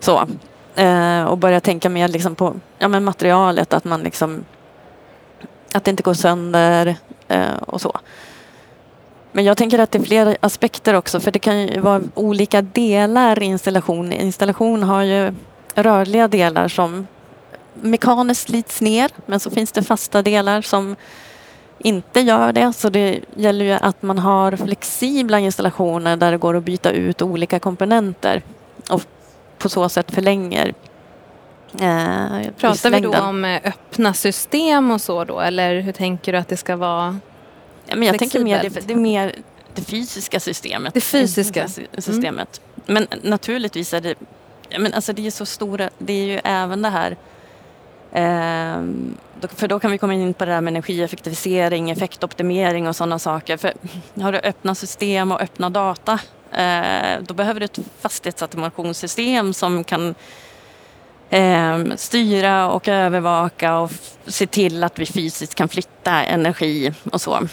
Så. 0.00 0.26
Eh, 0.74 1.24
och 1.24 1.38
börja 1.38 1.60
tänka 1.60 1.88
mer 1.88 2.08
liksom 2.08 2.34
på 2.34 2.54
ja, 2.78 2.88
men 2.88 3.04
materialet, 3.04 3.72
att 3.72 3.84
man 3.84 4.00
liksom 4.00 4.44
att 5.72 5.84
det 5.84 5.90
inte 5.90 6.02
går 6.02 6.14
sönder 6.14 6.96
eh, 7.28 7.56
och 7.66 7.80
så. 7.80 7.98
Men 9.32 9.44
jag 9.44 9.56
tänker 9.56 9.78
att 9.78 9.90
det 9.90 9.98
är 9.98 10.02
flera 10.02 10.36
aspekter 10.40 10.94
också 10.94 11.20
för 11.20 11.30
det 11.30 11.38
kan 11.38 11.60
ju 11.60 11.80
vara 11.80 12.02
olika 12.14 12.62
delar 12.62 13.42
i 13.42 13.44
installation. 13.44 14.12
Installation 14.12 14.82
har 14.82 15.02
ju 15.02 15.34
rörliga 15.74 16.28
delar 16.28 16.68
som 16.68 17.06
mekaniskt 17.74 18.46
slits 18.46 18.80
ner 18.80 19.10
men 19.26 19.40
så 19.40 19.50
finns 19.50 19.72
det 19.72 19.82
fasta 19.82 20.22
delar 20.22 20.62
som 20.62 20.96
inte 21.82 22.20
gör 22.20 22.52
det. 22.52 22.72
Så 22.72 22.88
det 22.88 23.20
gäller 23.34 23.64
ju 23.64 23.72
att 23.72 24.02
man 24.02 24.18
har 24.18 24.56
flexibla 24.56 25.38
installationer 25.38 26.16
där 26.16 26.32
det 26.32 26.38
går 26.38 26.56
att 26.56 26.64
byta 26.64 26.90
ut 26.90 27.22
olika 27.22 27.58
komponenter 27.58 28.42
och 28.90 29.02
på 29.58 29.68
så 29.68 29.88
sätt 29.88 30.10
förlänger 30.10 30.74
eh, 31.80 32.52
Pratar 32.58 32.90
vi 32.90 33.00
då 33.00 33.18
om 33.18 33.44
eh, 33.44 33.60
öppna 33.64 34.14
system 34.14 34.90
och 34.90 35.00
så 35.00 35.24
då 35.24 35.40
eller 35.40 35.80
hur 35.80 35.92
tänker 35.92 36.32
du 36.32 36.38
att 36.38 36.48
det 36.48 36.56
ska 36.56 36.76
vara? 36.76 37.18
Ja, 37.86 37.96
men 37.96 38.08
jag 38.08 38.18
tänker 38.18 38.40
mer 38.40 38.62
det, 38.62 38.86
det 38.86 38.92
är 38.92 38.96
mer 38.96 39.34
det 39.74 39.82
fysiska 39.82 40.40
systemet. 40.40 40.94
Det 40.94 41.00
fysiska 41.00 41.68
systemet. 41.98 42.60
Mm. 42.86 43.06
Men 43.10 43.30
naturligtvis 43.30 43.94
är 43.94 44.00
det, 44.00 44.14
men 44.78 44.94
alltså 44.94 45.12
det 45.12 45.26
är 45.26 45.30
så 45.30 45.46
stora, 45.46 45.90
det 45.98 46.12
är 46.12 46.26
ju 46.26 46.40
även 46.44 46.82
det 46.82 46.88
här 46.88 47.16
Ehm, 48.12 49.16
för 49.40 49.68
då 49.68 49.80
kan 49.80 49.90
vi 49.90 49.98
komma 49.98 50.14
in 50.14 50.34
på 50.34 50.44
det 50.44 50.52
där 50.52 50.60
med 50.60 50.70
energieffektivisering, 50.70 51.90
effektoptimering 51.90 52.88
och 52.88 52.96
sådana 52.96 53.18
saker. 53.18 53.56
För 53.56 53.72
har 54.20 54.32
du 54.32 54.38
öppna 54.38 54.74
system 54.74 55.32
och 55.32 55.40
öppna 55.40 55.70
data, 55.70 56.20
eh, 56.52 57.22
då 57.22 57.34
behöver 57.34 57.60
du 57.60 57.64
ett 57.64 57.78
fastighetsautomationssystem 58.00 59.54
som 59.54 59.84
kan 59.84 60.14
eh, 61.30 61.78
styra 61.96 62.70
och 62.70 62.88
övervaka 62.88 63.78
och 63.78 63.90
se 64.26 64.46
till 64.46 64.84
att 64.84 64.98
vi 64.98 65.06
fysiskt 65.06 65.54
kan 65.54 65.68
flytta 65.68 66.24
energi 66.24 66.94
och 67.12 67.20
så. 67.20 67.48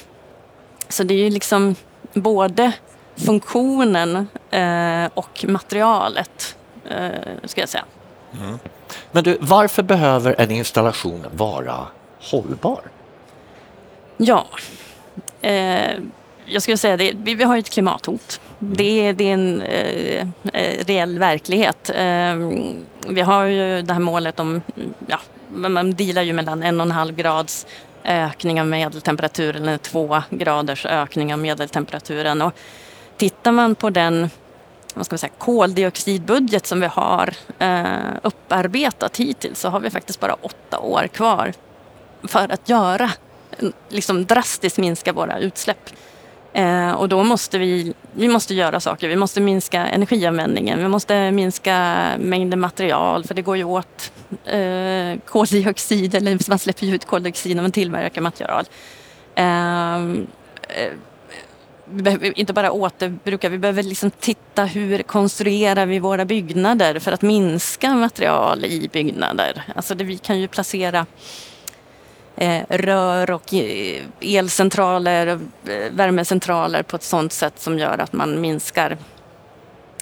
Så 0.89 1.03
det 1.03 1.13
är 1.13 1.23
ju 1.23 1.29
liksom 1.29 1.75
både 2.13 2.71
funktionen 3.15 4.27
eh, 4.51 5.09
och 5.13 5.45
materialet, 5.47 6.55
eh, 6.89 7.09
ska 7.43 7.61
jag 7.61 7.69
säga. 7.69 7.85
Mm. 8.41 8.59
Men 9.11 9.23
du, 9.23 9.37
varför 9.41 9.83
behöver 9.83 10.35
en 10.37 10.51
installation 10.51 11.25
vara 11.35 11.87
hållbar? 12.19 12.81
Ja, 14.17 14.47
eh, 15.41 15.91
jag 16.45 16.61
skulle 16.61 16.77
säga 16.77 16.97
det, 16.97 17.13
vi, 17.15 17.35
vi 17.35 17.43
har 17.43 17.57
ett 17.57 17.69
klimathot. 17.69 18.41
Det, 18.59 19.13
det 19.13 19.29
är 19.29 19.33
en 19.33 19.61
eh, 19.61 20.27
eh, 20.53 20.85
reell 20.85 21.19
verklighet. 21.19 21.89
Eh, 21.89 22.35
vi 23.07 23.21
har 23.21 23.45
ju 23.45 23.81
det 23.81 23.93
här 23.93 23.99
målet 23.99 24.39
om, 24.39 24.61
ja, 25.07 25.19
man 25.49 25.93
dealar 25.93 26.21
ju 26.21 26.33
mellan 26.33 26.63
en 26.63 26.79
och 26.79 26.85
en 26.85 26.91
halv 26.91 27.15
grads 27.15 27.65
ökning 28.03 28.61
av 28.61 28.67
medeltemperaturen 28.67 29.63
eller 29.63 29.77
två 29.77 30.21
graders 30.29 30.85
ökning 30.85 31.33
av 31.33 31.39
medeltemperaturen. 31.39 32.41
Och 32.41 32.53
tittar 33.17 33.51
man 33.51 33.75
på 33.75 33.89
den 33.89 34.29
vad 34.97 35.05
ska 35.05 35.13
man 35.13 35.19
säga, 35.19 35.31
koldioxidbudget 35.37 36.65
som 36.65 36.79
vi 36.79 36.87
har 36.87 37.33
eh, 37.59 38.15
upparbetat 38.23 39.17
hittills 39.17 39.59
så 39.59 39.69
har 39.69 39.79
vi 39.79 39.89
faktiskt 39.89 40.19
bara 40.19 40.33
åtta 40.33 40.79
år 40.79 41.07
kvar 41.07 41.53
för 42.23 42.51
att 42.53 42.69
göra, 42.69 43.11
liksom 43.89 44.25
drastiskt 44.25 44.77
minska 44.77 45.13
våra 45.13 45.39
utsläpp. 45.39 45.89
Eh, 46.53 46.91
och 46.91 47.09
då 47.09 47.23
måste 47.23 47.57
vi, 47.57 47.93
vi 48.13 48.27
måste 48.27 48.53
göra 48.53 48.79
saker. 48.79 49.07
Vi 49.07 49.15
måste 49.15 49.41
minska 49.41 49.87
energianvändningen. 49.87 50.79
Vi 50.79 50.87
måste 50.87 51.31
minska 51.31 52.07
mängden 52.19 52.59
material 52.59 53.23
för 53.23 53.35
det 53.35 53.41
går 53.41 53.57
ju 53.57 53.63
åt 53.63 54.11
eh, 54.45 55.19
koldioxid 55.25 56.15
eller 56.15 56.49
man 56.49 56.59
släpper 56.59 56.93
ut 56.93 57.05
koldioxid 57.05 57.55
när 57.55 57.63
man 57.63 57.71
tillverkar 57.71 58.21
material. 58.21 58.65
Eh, 59.35 59.95
eh 59.95 60.93
inte 62.35 62.53
bara 62.53 62.71
återbruka, 62.71 63.49
vi 63.49 63.57
behöver 63.57 63.83
liksom 63.83 64.11
titta 64.11 64.65
hur 64.65 65.03
konstruerar 65.03 65.85
vi 65.85 65.99
våra 65.99 66.25
byggnader 66.25 66.99
för 66.99 67.11
att 67.11 67.21
minska 67.21 67.93
material 67.93 68.65
i 68.65 68.89
byggnader. 68.93 69.63
Alltså 69.75 69.95
det, 69.95 70.03
vi 70.03 70.17
kan 70.17 70.39
ju 70.39 70.47
placera 70.47 71.05
eh, 72.35 72.63
rör 72.69 73.31
och 73.31 73.53
eh, 73.53 74.03
elcentraler 74.21 75.27
och 75.27 75.69
eh, 75.69 75.91
värmecentraler 75.91 76.83
på 76.83 76.95
ett 76.95 77.03
sådant 77.03 77.33
sätt 77.33 77.59
som 77.59 77.79
gör 77.79 77.97
att 77.97 78.13
man 78.13 78.41
minskar 78.41 78.97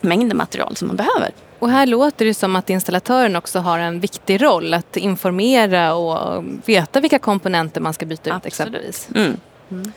mängden 0.02 0.38
material 0.38 0.76
som 0.76 0.88
man 0.88 0.98
behöver. 0.98 1.32
Och 1.60 1.70
här 1.70 1.88
låter 1.88 2.26
det 2.26 2.34
som 2.34 2.56
att 2.56 2.70
installatören 2.70 3.36
också 3.36 3.60
har 3.60 3.80
en 3.80 4.00
viktig 4.00 4.44
roll 4.44 4.74
att 4.74 4.98
informera 4.98 5.94
och 5.94 6.44
veta 6.66 7.00
vilka 7.00 7.20
komponenter 7.20 7.82
man 7.82 7.94
ska 7.94 8.06
byta 8.06 8.30
ut 8.30 8.36
Absolut. 8.36 8.46
exempelvis. 8.46 9.10
Mm. 9.16 9.38
Mm. 9.72 9.92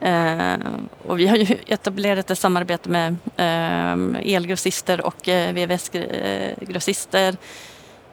Eh, 0.00 0.58
och 1.06 1.18
vi 1.18 1.26
har 1.26 1.36
ju 1.36 1.56
etablerat 1.66 2.30
ett 2.30 2.38
samarbete 2.38 2.88
med 2.88 3.16
eh, 3.36 4.34
elgrossister 4.34 5.06
och 5.06 5.28
eh, 5.28 5.52
VVS-grossister 5.52 7.36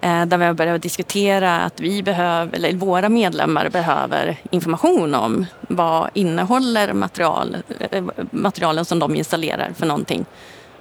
eh, 0.02 0.26
där 0.26 0.38
vi 0.38 0.46
har 0.46 0.54
börjat 0.54 0.82
diskutera 0.82 1.60
att 1.60 1.80
vi 1.80 2.04
behöver, 2.04 2.56
eller 2.56 2.74
våra 2.74 3.10
medlemmar 3.10 3.70
behöver 3.70 4.38
information 4.52 5.16
om 5.16 5.46
vad 5.62 6.10
innehåller 6.14 6.94
material, 6.94 7.58
eh, 7.92 8.04
materialen 8.32 8.86
som 8.86 9.00
de 9.00 9.16
installerar 9.16 9.72
för 9.76 9.86
någonting 9.86 10.26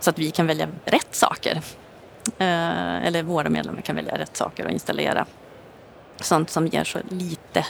så 0.00 0.10
att 0.10 0.18
vi 0.18 0.30
kan 0.30 0.46
välja 0.46 0.68
rätt 0.84 1.14
saker. 1.14 1.60
Eh, 2.38 3.06
eller 3.06 3.22
våra 3.22 3.48
medlemmar 3.48 3.80
kan 3.80 3.96
välja 3.96 4.18
rätt 4.18 4.36
saker 4.36 4.64
att 4.66 4.72
installera. 4.72 5.26
Sånt 6.20 6.50
som 6.50 6.66
ger 6.66 6.84
så 6.84 6.98
lite 7.08 7.66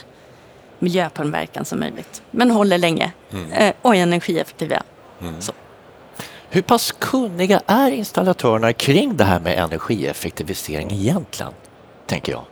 miljöpåverkan 0.79 1.65
som 1.65 1.79
möjligt. 1.79 2.21
Men 2.31 2.51
håller 2.51 2.77
länge 2.77 3.11
mm. 3.31 3.51
Eh, 3.51 3.73
och 3.81 3.95
är 3.95 4.03
energieffektiva. 4.03 4.83
Mm. 5.21 5.35
Hur 6.49 6.61
pass 6.61 6.91
kunniga 6.99 7.61
är 7.67 7.91
installatörerna 7.91 8.73
kring 8.73 9.17
det 9.17 9.23
här 9.23 9.39
med 9.39 9.57
energieffektivisering 9.57 10.91
egentligen? 10.91 11.53
Tänker 12.05 12.31
jag. 12.31 12.45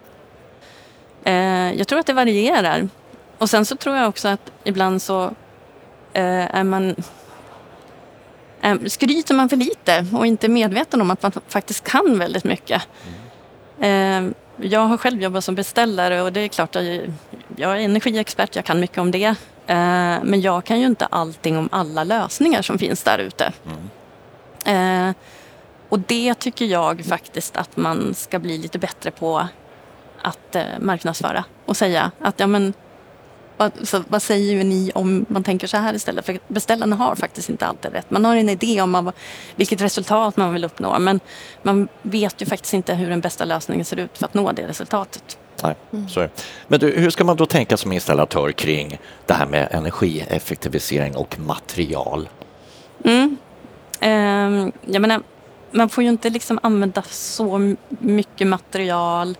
Eh, 1.24 1.74
jag 1.78 1.88
tror 1.88 2.00
att 2.00 2.06
det 2.06 2.14
varierar. 2.14 2.90
Och 3.38 3.50
sen 3.50 3.66
så 3.66 3.76
tror 3.76 3.96
jag 3.96 4.10
också 4.10 4.28
att 4.28 4.52
ibland 4.64 5.02
så 5.02 5.24
eh, 6.14 6.56
är 6.56 6.64
man 6.64 6.96
skryter 8.88 9.36
man 9.36 9.50
för 9.50 9.58
lite 9.58 10.06
och 10.14 10.26
inte 10.26 10.50
medveten 10.50 11.02
om 11.02 11.12
att 11.12 11.22
man 11.22 11.32
faktiskt 11.48 11.84
kan 11.84 12.20
väldigt 12.20 12.44
mycket. 12.44 12.82
Mm. 13.82 14.34
Jag 14.58 14.80
har 14.80 14.98
själv 14.98 15.22
jobbat 15.22 15.44
som 15.44 15.56
beställare 15.56 16.22
och 16.22 16.34
det 16.34 16.40
är 16.40 16.48
klart 16.48 16.76
att 16.76 16.84
jag 17.56 17.72
är 17.72 17.76
energiexpert, 17.76 18.56
jag 18.56 18.66
kan 18.66 18.80
mycket 18.80 18.98
om 18.98 19.12
det. 19.12 19.36
Eh, 19.68 20.24
men 20.24 20.42
jag 20.42 20.66
kan 20.66 20.80
ju 20.80 20.86
inte 20.86 21.06
allting 21.06 21.58
om 21.58 21.70
alla 21.72 22.04
lösningar 22.04 22.62
som 22.62 22.78
finns 22.78 23.04
där 23.04 23.18
ute. 23.20 23.54
Mm. 23.66 25.10
Eh, 25.10 25.16
och 25.90 26.00
det 26.00 26.34
tycker 26.34 26.66
jag 26.66 27.06
faktiskt 27.06 27.58
att 27.58 27.78
man 27.78 28.14
ska 28.14 28.40
bli 28.40 28.58
lite 28.58 28.80
bättre 28.80 29.12
på 29.12 29.48
att 30.22 30.56
eh, 30.56 30.64
marknadsföra 30.80 31.44
och 31.66 31.78
säga 31.78 32.12
att 32.20 32.40
ja 32.40 32.48
men 32.48 32.74
vad, 33.58 33.72
så, 33.88 34.04
vad 34.08 34.22
säger 34.22 34.64
ni 34.64 34.92
om 34.96 35.26
man 35.30 35.44
tänker 35.44 35.68
så 35.68 35.78
här 35.78 35.94
istället? 35.94 36.26
För 36.26 36.40
beställarna 36.48 36.96
har 36.96 37.16
faktiskt 37.16 37.50
inte 37.50 37.66
alltid 37.66 37.92
rätt. 37.92 38.12
Man 38.12 38.26
har 38.26 38.36
en 38.36 38.50
idé 38.50 38.82
om 38.82 38.92
man, 38.92 39.12
vilket 39.56 39.82
resultat 39.82 40.38
man 40.38 40.54
vill 40.54 40.64
uppnå 40.64 41.00
men 41.00 41.20
man 41.62 41.88
vet 42.02 42.42
ju 42.42 42.46
faktiskt 42.46 42.74
inte 42.74 42.94
hur 42.94 43.10
den 43.10 43.22
bästa 43.22 43.46
lösningen 43.46 43.86
ser 43.86 43.98
ut 43.98 44.18
för 44.18 44.26
att 44.26 44.34
nå 44.34 44.52
det 44.52 44.68
resultatet. 44.68 45.38
Nej, 45.64 45.76
mm. 45.94 46.10
så. 46.10 46.28
Men 46.68 46.80
du, 46.80 46.92
hur 46.92 47.10
ska 47.10 47.24
man 47.24 47.38
då 47.38 47.46
tänka 47.46 47.78
som 47.78 47.92
installatör 47.92 48.52
kring 48.52 49.00
det 49.26 49.34
här 49.34 49.46
med 49.46 49.68
energieffektivisering 49.72 51.16
och 51.16 51.40
material? 51.40 52.30
Mm. 53.04 53.38
Um, 54.02 54.72
jag 54.86 55.02
menar, 55.02 55.22
man 55.72 55.90
får 55.90 56.04
ju 56.04 56.10
inte 56.10 56.30
liksom 56.30 56.60
använda 56.64 57.02
så 57.02 57.76
mycket 57.90 58.48
material 58.48 59.38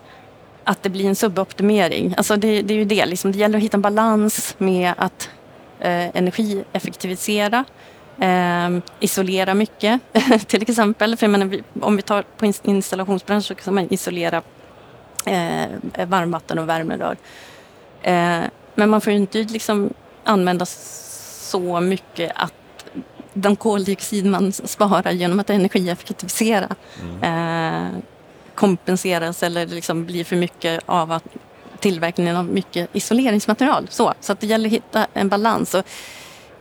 att 0.66 0.82
det 0.82 0.88
blir 0.88 1.04
en 1.08 1.16
suboptimering. 1.16 2.14
Alltså 2.16 2.36
det, 2.36 2.62
det 2.62 2.74
är 2.74 2.78
ju 2.78 2.84
det, 2.84 3.06
liksom. 3.06 3.32
det 3.32 3.38
gäller 3.38 3.58
att 3.58 3.64
hitta 3.64 3.76
en 3.76 3.82
balans 3.82 4.54
med 4.58 4.94
att 4.96 5.30
eh, 5.80 6.16
energieffektivisera, 6.16 7.64
eh, 8.20 8.78
isolera 9.00 9.54
mycket 9.54 10.00
till 10.46 10.62
exempel. 10.62 11.16
För 11.16 11.28
menar, 11.28 11.60
om 11.80 11.96
vi 11.96 12.02
tar 12.02 12.22
på 12.22 12.46
installationsbranschen 12.62 13.42
så 13.42 13.54
kan 13.54 13.74
man 13.74 13.92
isolera 13.92 14.42
eh, 15.26 16.06
varmvatten 16.06 16.58
och 16.58 16.68
värmerör. 16.68 17.16
Eh, 18.02 18.40
men 18.74 18.90
man 18.90 19.00
får 19.00 19.12
ju 19.12 19.18
inte 19.18 19.42
liksom 19.42 19.90
använda 20.24 20.66
så 20.66 21.80
mycket 21.80 22.32
att 22.34 22.52
den 23.32 23.56
koldioxid 23.56 24.26
man 24.26 24.52
sparar 24.52 25.10
genom 25.10 25.40
att 25.40 25.50
energieffektivisera 25.50 26.68
mm. 27.02 27.22
eh, 27.22 27.98
kompenseras 28.56 29.42
eller 29.42 29.66
liksom 29.66 30.06
blir 30.06 30.24
för 30.24 30.36
mycket 30.36 30.82
av 30.86 31.12
att 31.12 31.24
tillverkningen 31.80 32.36
av 32.36 32.44
mycket 32.44 32.88
isoleringsmaterial. 32.92 33.86
Så, 33.90 34.14
så 34.20 34.32
att 34.32 34.40
det 34.40 34.46
gäller 34.46 34.66
att 34.66 34.72
hitta 34.72 35.06
en 35.12 35.28
balans. 35.28 35.74
Och, 35.74 35.84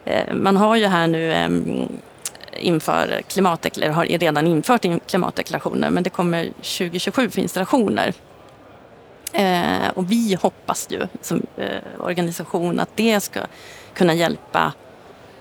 eh, 0.06 0.34
man 0.34 0.58
har 0.58 0.76
ju 0.76 0.86
här 0.86 1.08
nu 1.08 1.32
eh, 1.32 1.50
inför 2.60 3.22
klimatdeklarationer, 3.28 3.96
har 3.96 4.06
redan 4.06 4.48
infört 4.48 4.86
klimatdeklarationer 5.08 5.90
men 5.90 6.04
det 6.04 6.10
kommer 6.10 6.46
2027 6.46 7.30
för 7.30 7.42
installationer. 7.42 8.14
Eh, 9.34 9.90
och 9.94 10.12
vi 10.12 10.38
hoppas 10.42 10.88
ju 10.90 11.08
som 11.22 11.42
eh, 11.58 12.00
organisation 12.00 12.80
att 12.80 12.90
det 12.96 13.20
ska 13.20 13.40
kunna 13.94 14.14
hjälpa 14.14 14.74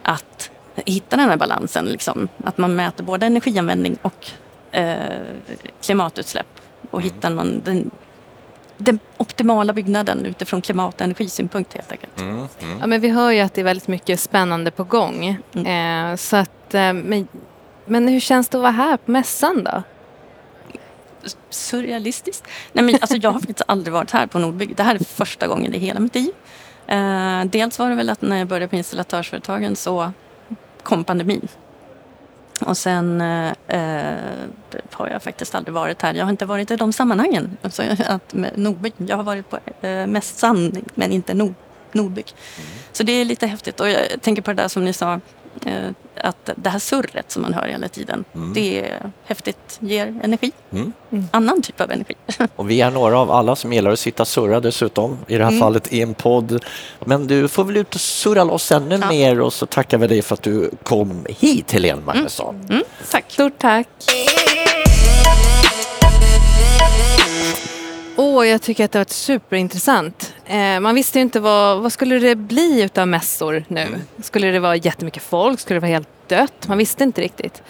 att 0.02 0.50
hitta 0.76 1.16
den 1.16 1.28
här 1.28 1.36
balansen. 1.36 1.84
Liksom. 1.84 2.28
Att 2.44 2.58
man 2.58 2.76
mäter 2.76 3.04
både 3.04 3.26
energianvändning 3.26 3.98
och 4.02 4.30
eh, 4.74 4.96
klimatutsläpp 5.82 6.46
och 6.90 7.00
mm. 7.00 7.14
hittar 7.14 7.30
någon, 7.30 7.62
den 7.64 7.90
den 8.76 8.98
optimala 9.16 9.72
byggnaden 9.72 10.26
utifrån 10.26 10.62
klimat 10.62 10.94
och 10.94 11.00
energisynpunkt 11.00 11.74
helt 11.74 11.92
enkelt. 11.92 12.20
Mm, 12.20 12.36
mm. 12.36 12.78
Ja, 12.80 12.86
men 12.86 13.00
vi 13.00 13.08
hör 13.08 13.30
ju 13.30 13.40
att 13.40 13.54
det 13.54 13.60
är 13.60 13.64
väldigt 13.64 13.88
mycket 13.88 14.20
spännande 14.20 14.70
på 14.70 14.84
gång. 14.84 15.26
Eh, 15.66 16.16
så 16.16 16.36
att, 16.36 16.74
eh, 16.74 16.92
men, 16.92 17.28
men 17.84 18.08
hur 18.08 18.20
känns 18.20 18.48
det 18.48 18.58
att 18.58 18.62
vara 18.62 18.72
här 18.72 18.96
på 18.96 19.10
mässan 19.10 19.64
då? 19.64 19.82
Surrealistiskt. 21.50 22.44
Nej, 22.72 22.84
men 22.84 22.94
alltså, 22.94 23.16
jag 23.16 23.30
har 23.30 23.40
faktiskt 23.40 23.62
aldrig 23.66 23.92
varit 23.92 24.10
här 24.10 24.26
på 24.26 24.38
Nordbygg. 24.38 24.76
Det 24.76 24.82
här 24.82 24.94
är 24.94 25.04
första 25.04 25.46
gången 25.46 25.74
i 25.74 25.78
hela 25.78 26.00
mitt 26.00 26.14
liv. 26.14 26.30
Eh, 26.86 27.44
dels 27.44 27.78
var 27.78 27.90
det 27.90 27.96
väl 27.96 28.10
att 28.10 28.22
när 28.22 28.38
jag 28.38 28.48
började 28.48 28.68
på 28.68 28.76
installatörsföretagen 28.76 29.76
så 29.76 30.12
kom 30.82 31.04
pandemin. 31.04 31.48
Och 32.60 32.76
sen 32.76 33.20
eh, 33.20 33.52
eh, 33.68 34.18
har 34.90 35.08
jag 35.08 35.22
faktiskt 35.22 35.54
aldrig 35.54 35.74
varit 35.74 36.02
här. 36.02 36.14
Jag 36.14 36.24
har 36.24 36.30
inte 36.30 36.46
varit 36.46 36.70
i 36.70 36.76
de 36.76 36.92
sammanhangen. 36.92 37.56
Alltså, 37.62 37.82
att 38.06 38.34
med 38.34 38.58
Nordbygg. 38.58 38.92
Jag 38.96 39.16
har 39.16 39.24
varit 39.24 39.50
på 39.50 39.58
eh, 39.86 40.06
mässan 40.06 40.84
men 40.94 41.12
inte 41.12 41.34
Nord, 41.34 41.54
Nordbygg. 41.92 42.26
Så 42.92 43.02
det 43.02 43.12
är 43.12 43.24
lite 43.24 43.46
häftigt. 43.46 43.80
Och 43.80 43.88
jag 43.88 44.22
tänker 44.22 44.42
på 44.42 44.52
det 44.52 44.62
där 44.62 44.68
som 44.68 44.84
ni 44.84 44.92
sa. 44.92 45.20
Eh, 45.66 45.90
att 46.20 46.50
det 46.56 46.70
här 46.70 46.78
surret 46.78 47.30
som 47.30 47.42
man 47.42 47.52
hör 47.54 47.66
hela 47.66 47.88
tiden. 47.88 48.24
Det 48.54 48.80
är 48.80 49.10
häftigt. 49.24 49.76
Ger 49.80 50.06
energi. 50.22 50.52
Mm. 50.72 50.92
Annan 51.30 51.62
typ 51.62 51.80
av 51.80 51.90
energi. 51.90 52.14
Och 52.56 52.70
vi 52.70 52.80
är 52.80 52.90
några 52.90 53.18
av 53.18 53.30
alla 53.30 53.56
som 53.56 53.72
gillar 53.72 53.90
att 53.90 53.98
sitta 53.98 54.22
och 54.22 54.28
surra 54.28 54.60
dessutom, 54.60 55.18
i 55.26 55.36
det 55.36 55.44
här 55.44 55.58
fallet 55.58 55.92
i 55.92 56.02
en 56.02 56.14
podd. 56.14 56.64
Men 57.04 57.26
du 57.26 57.48
får 57.48 57.64
väl 57.64 57.76
ut 57.76 57.94
och 57.94 58.00
surra 58.00 58.44
loss 58.44 58.72
ännu 58.72 58.98
Ja. 59.02 59.08
mer 59.08 59.40
och 59.40 59.52
så 59.52 59.66
tackar 59.66 59.98
vi 59.98 60.06
dig 60.06 60.22
för 60.22 60.34
att 60.34 60.42
du 60.42 60.70
kom 60.82 61.26
hit, 61.28 61.72
Helene 61.72 62.02
Magnusson. 62.06 62.66
Mm, 62.70 62.82
tack. 63.10 63.24
Stort 63.28 63.58
tack! 63.58 63.88
Åh, 68.16 68.46
jag 68.48 68.62
tycker 68.62 68.84
att 68.84 68.92
det 68.92 68.98
har 68.98 69.04
varit 69.04 69.10
superintressant. 69.10 70.33
Eh, 70.46 70.80
man 70.80 70.94
visste 70.94 71.18
ju 71.18 71.22
inte 71.22 71.40
vad, 71.40 71.82
vad 71.82 71.92
skulle 71.92 72.18
det 72.18 72.36
bli 72.36 72.82
utav 72.82 73.08
mässor 73.08 73.64
nu. 73.68 73.86
Skulle 74.22 74.50
det 74.50 74.60
vara 74.60 74.76
jättemycket 74.76 75.22
folk? 75.22 75.60
Skulle 75.60 75.76
det 75.76 75.80
vara 75.80 75.92
helt 75.92 76.28
dött? 76.28 76.68
Man 76.68 76.78
visste 76.78 77.04
inte 77.04 77.20
riktigt. 77.20 77.62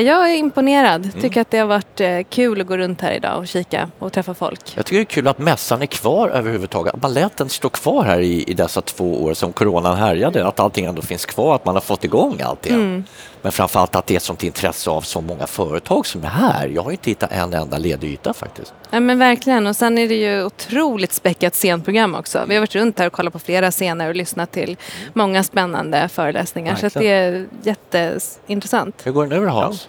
Jag 0.00 0.30
är 0.30 0.36
imponerad. 0.36 1.10
Tycker 1.20 1.40
att 1.40 1.50
det 1.50 1.58
har 1.58 1.66
varit 1.66 2.00
eh, 2.00 2.18
kul 2.30 2.60
att 2.60 2.66
gå 2.66 2.76
runt 2.76 3.00
här 3.00 3.12
idag 3.12 3.38
och 3.38 3.48
kika 3.48 3.90
och 3.98 4.12
träffa 4.12 4.34
folk. 4.34 4.72
Jag 4.76 4.86
tycker 4.86 4.96
det 4.96 5.02
är 5.02 5.04
kul 5.04 5.28
att 5.28 5.38
mässan 5.38 5.82
är 5.82 5.86
kvar 5.86 6.28
överhuvudtaget. 6.28 6.94
Att 6.94 7.02
Man 7.02 7.12
lät 7.14 7.36
den 7.36 7.48
stå 7.48 7.68
kvar 7.68 8.04
här 8.04 8.20
i, 8.20 8.42
i 8.42 8.54
dessa 8.54 8.80
två 8.80 9.22
år 9.24 9.34
som 9.34 9.52
coronan 9.52 9.96
härjade. 9.96 10.46
Att 10.46 10.60
allting 10.60 10.84
ändå 10.84 11.02
finns 11.02 11.26
kvar, 11.26 11.54
att 11.54 11.64
man 11.64 11.74
har 11.74 11.82
fått 11.82 12.04
igång 12.04 12.40
allt 12.44 12.66
igen. 12.66 13.04
Men 13.42 13.52
framförallt 13.52 13.96
att 13.96 14.06
det 14.06 14.14
är 14.14 14.16
ett 14.16 14.22
sånt 14.22 14.44
intresse 14.44 14.90
av 14.90 15.00
så 15.00 15.20
många 15.20 15.46
företag 15.46 16.06
som 16.06 16.24
är 16.24 16.28
här. 16.28 16.68
Jag 16.68 16.82
har 16.82 16.90
inte 16.90 17.10
hittat 17.10 17.32
en 17.32 17.54
enda 17.54 17.78
ledig 17.78 18.10
yta 18.10 18.34
faktiskt. 18.34 18.74
Ja, 18.90 19.00
men 19.00 19.18
verkligen. 19.18 19.66
Och 19.66 19.76
sen 19.76 19.98
är 19.98 20.08
det 20.08 20.14
ju 20.14 20.44
otroligt 20.44 21.12
späckat 21.12 21.54
scenprogram 21.54 22.14
också. 22.14 22.44
Vi 22.48 22.54
har 22.54 22.60
varit 22.60 22.74
runt 22.74 22.98
här 22.98 23.06
och 23.06 23.12
kollat 23.12 23.32
på 23.32 23.38
flera 23.38 23.70
scener 23.70 24.08
och 24.08 24.14
lyssnat 24.14 24.52
till 24.52 24.76
många 25.12 25.42
spännande 25.42 26.08
föreläsningar. 26.08 26.76
Så 26.76 26.86
att 26.86 26.94
det 26.94 27.10
är 27.10 27.46
jätteintressant. 27.62 29.02
Hur 29.04 29.12
går 29.12 29.26
det 29.26 29.38
nu 29.38 29.46
då 29.46 29.50
Hans? 29.52 29.83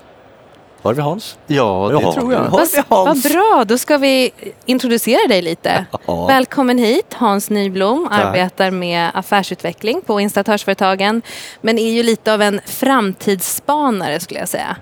Var 0.85 0.93
vi 0.93 1.01
Hans? 1.01 1.37
Ja, 1.47 1.87
det 1.91 2.01
Ja, 2.01 2.13
tror 2.13 2.33
jag. 2.33 2.39
Har 2.39 2.49
Vad, 2.49 3.05
vad 3.05 3.21
bra, 3.21 3.65
då 3.67 3.77
ska 3.77 3.97
vi 3.97 4.31
introducera 4.65 5.27
dig 5.27 5.41
lite. 5.41 5.85
Ja. 6.07 6.25
Välkommen 6.25 6.77
hit, 6.77 7.13
Hans 7.13 7.49
Nyblom, 7.49 8.07
arbetar 8.11 8.71
med 8.71 9.11
affärsutveckling 9.13 10.01
på 10.01 10.19
installatörsföretagen, 10.19 11.21
men 11.61 11.79
är 11.79 11.91
ju 11.91 12.03
lite 12.03 12.33
av 12.33 12.41
en 12.41 12.61
framtidsspanare 12.65 14.19
skulle 14.19 14.39
jag 14.39 14.49
säga. 14.49 14.77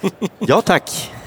Ja, 0.38 0.62
tack. 0.62 1.12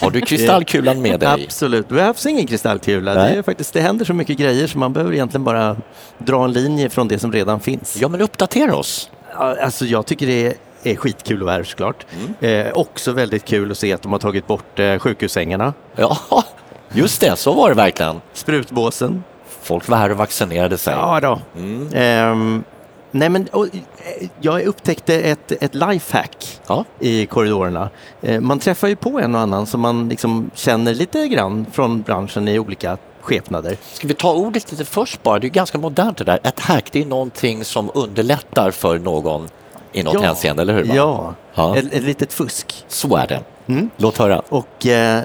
Har 0.00 0.10
du 0.10 0.20
kristallkulan 0.20 1.02
med 1.02 1.20
dig? 1.20 1.44
Absolut. 1.44 1.88
Det 1.88 1.94
behövs 1.94 2.26
ingen 2.26 2.46
kristallkula. 2.46 3.14
Det, 3.14 3.20
är 3.20 3.42
faktiskt, 3.42 3.72
det 3.72 3.80
händer 3.80 4.04
så 4.04 4.14
mycket 4.14 4.38
grejer 4.38 4.66
så 4.66 4.78
man 4.78 4.92
behöver 4.92 5.12
egentligen 5.12 5.44
bara 5.44 5.76
dra 6.18 6.44
en 6.44 6.52
linje 6.52 6.90
från 6.90 7.08
det 7.08 7.18
som 7.18 7.32
redan 7.32 7.60
finns. 7.60 7.96
Ja, 8.00 8.08
men 8.08 8.20
uppdatera 8.20 8.76
oss. 8.76 9.10
Alltså, 9.36 9.84
jag 9.84 10.06
tycker 10.06 10.26
det 10.26 10.46
är, 10.46 10.54
är 10.84 10.96
skitkul 10.96 11.36
att 11.40 11.44
vara 11.46 11.54
här 11.56 11.64
såklart. 11.64 12.06
Eh, 12.40 12.66
också 12.74 13.12
väldigt 13.12 13.44
kul 13.44 13.70
att 13.70 13.78
se 13.78 13.92
att 13.92 14.02
de 14.02 14.12
har 14.12 14.18
tagit 14.18 14.46
bort 14.46 14.78
eh, 14.78 14.98
sjukhussängarna, 14.98 15.72
Ja, 15.96 16.18
just 16.92 17.20
det, 17.20 17.36
så 17.36 17.52
var 17.52 17.68
det 17.68 17.74
verkligen. 17.74 18.20
sprutbåsen. 18.32 19.24
Folk 19.62 19.88
var 19.88 19.96
här 19.96 20.10
och 20.10 20.16
vaccinerade 20.16 20.78
sig. 20.78 20.94
Ja 20.94 21.20
då. 21.20 21.40
Mm. 21.60 21.88
Ehm, 21.94 22.64
nej 23.10 23.28
men, 23.28 23.46
och, 23.52 23.66
eh, 23.66 24.28
jag 24.40 24.62
upptäckte 24.62 25.14
ett, 25.20 25.52
ett 25.52 25.74
lifehack 25.74 26.60
Ja. 26.66 26.84
i 27.00 27.26
korridorerna. 27.26 27.90
Eh, 28.22 28.40
man 28.40 28.58
träffar 28.58 28.88
ju 28.88 28.96
på 28.96 29.20
en 29.20 29.34
och 29.34 29.40
annan 29.40 29.66
som 29.66 29.80
man 29.80 30.08
liksom 30.08 30.50
känner 30.54 30.94
lite 30.94 31.28
grann 31.28 31.66
från 31.72 32.02
branschen 32.02 32.48
i 32.48 32.58
olika 32.58 32.98
skepnader. 33.20 33.76
Ska 33.92 34.08
vi 34.08 34.14
ta 34.14 34.32
ordet 34.34 34.70
lite 34.70 34.84
först 34.84 35.22
bara? 35.22 35.38
Det 35.38 35.46
är 35.46 35.48
ganska 35.48 35.78
modernt 35.78 36.18
det 36.18 36.24
där. 36.24 36.38
Ett 36.42 36.60
hack, 36.60 36.88
det 36.92 37.02
är 37.02 37.06
någonting 37.06 37.64
som 37.64 37.90
underlättar 37.94 38.70
för 38.70 38.98
någon 38.98 39.48
i 39.94 40.02
något 40.02 40.20
hänseende, 40.20 40.62
eller 40.62 40.74
hur? 40.74 40.94
Ja, 40.94 41.34
Ja. 41.54 41.76
Ett, 41.76 41.92
ett 41.92 42.02
litet 42.02 42.32
fusk. 42.32 42.84
Så 42.88 43.16
är 43.16 43.26
det. 43.26 43.40
Mm. 43.66 43.90
Låt 43.96 44.18
höra. 44.18 44.42
Och 44.48 44.86
eh, 44.86 45.22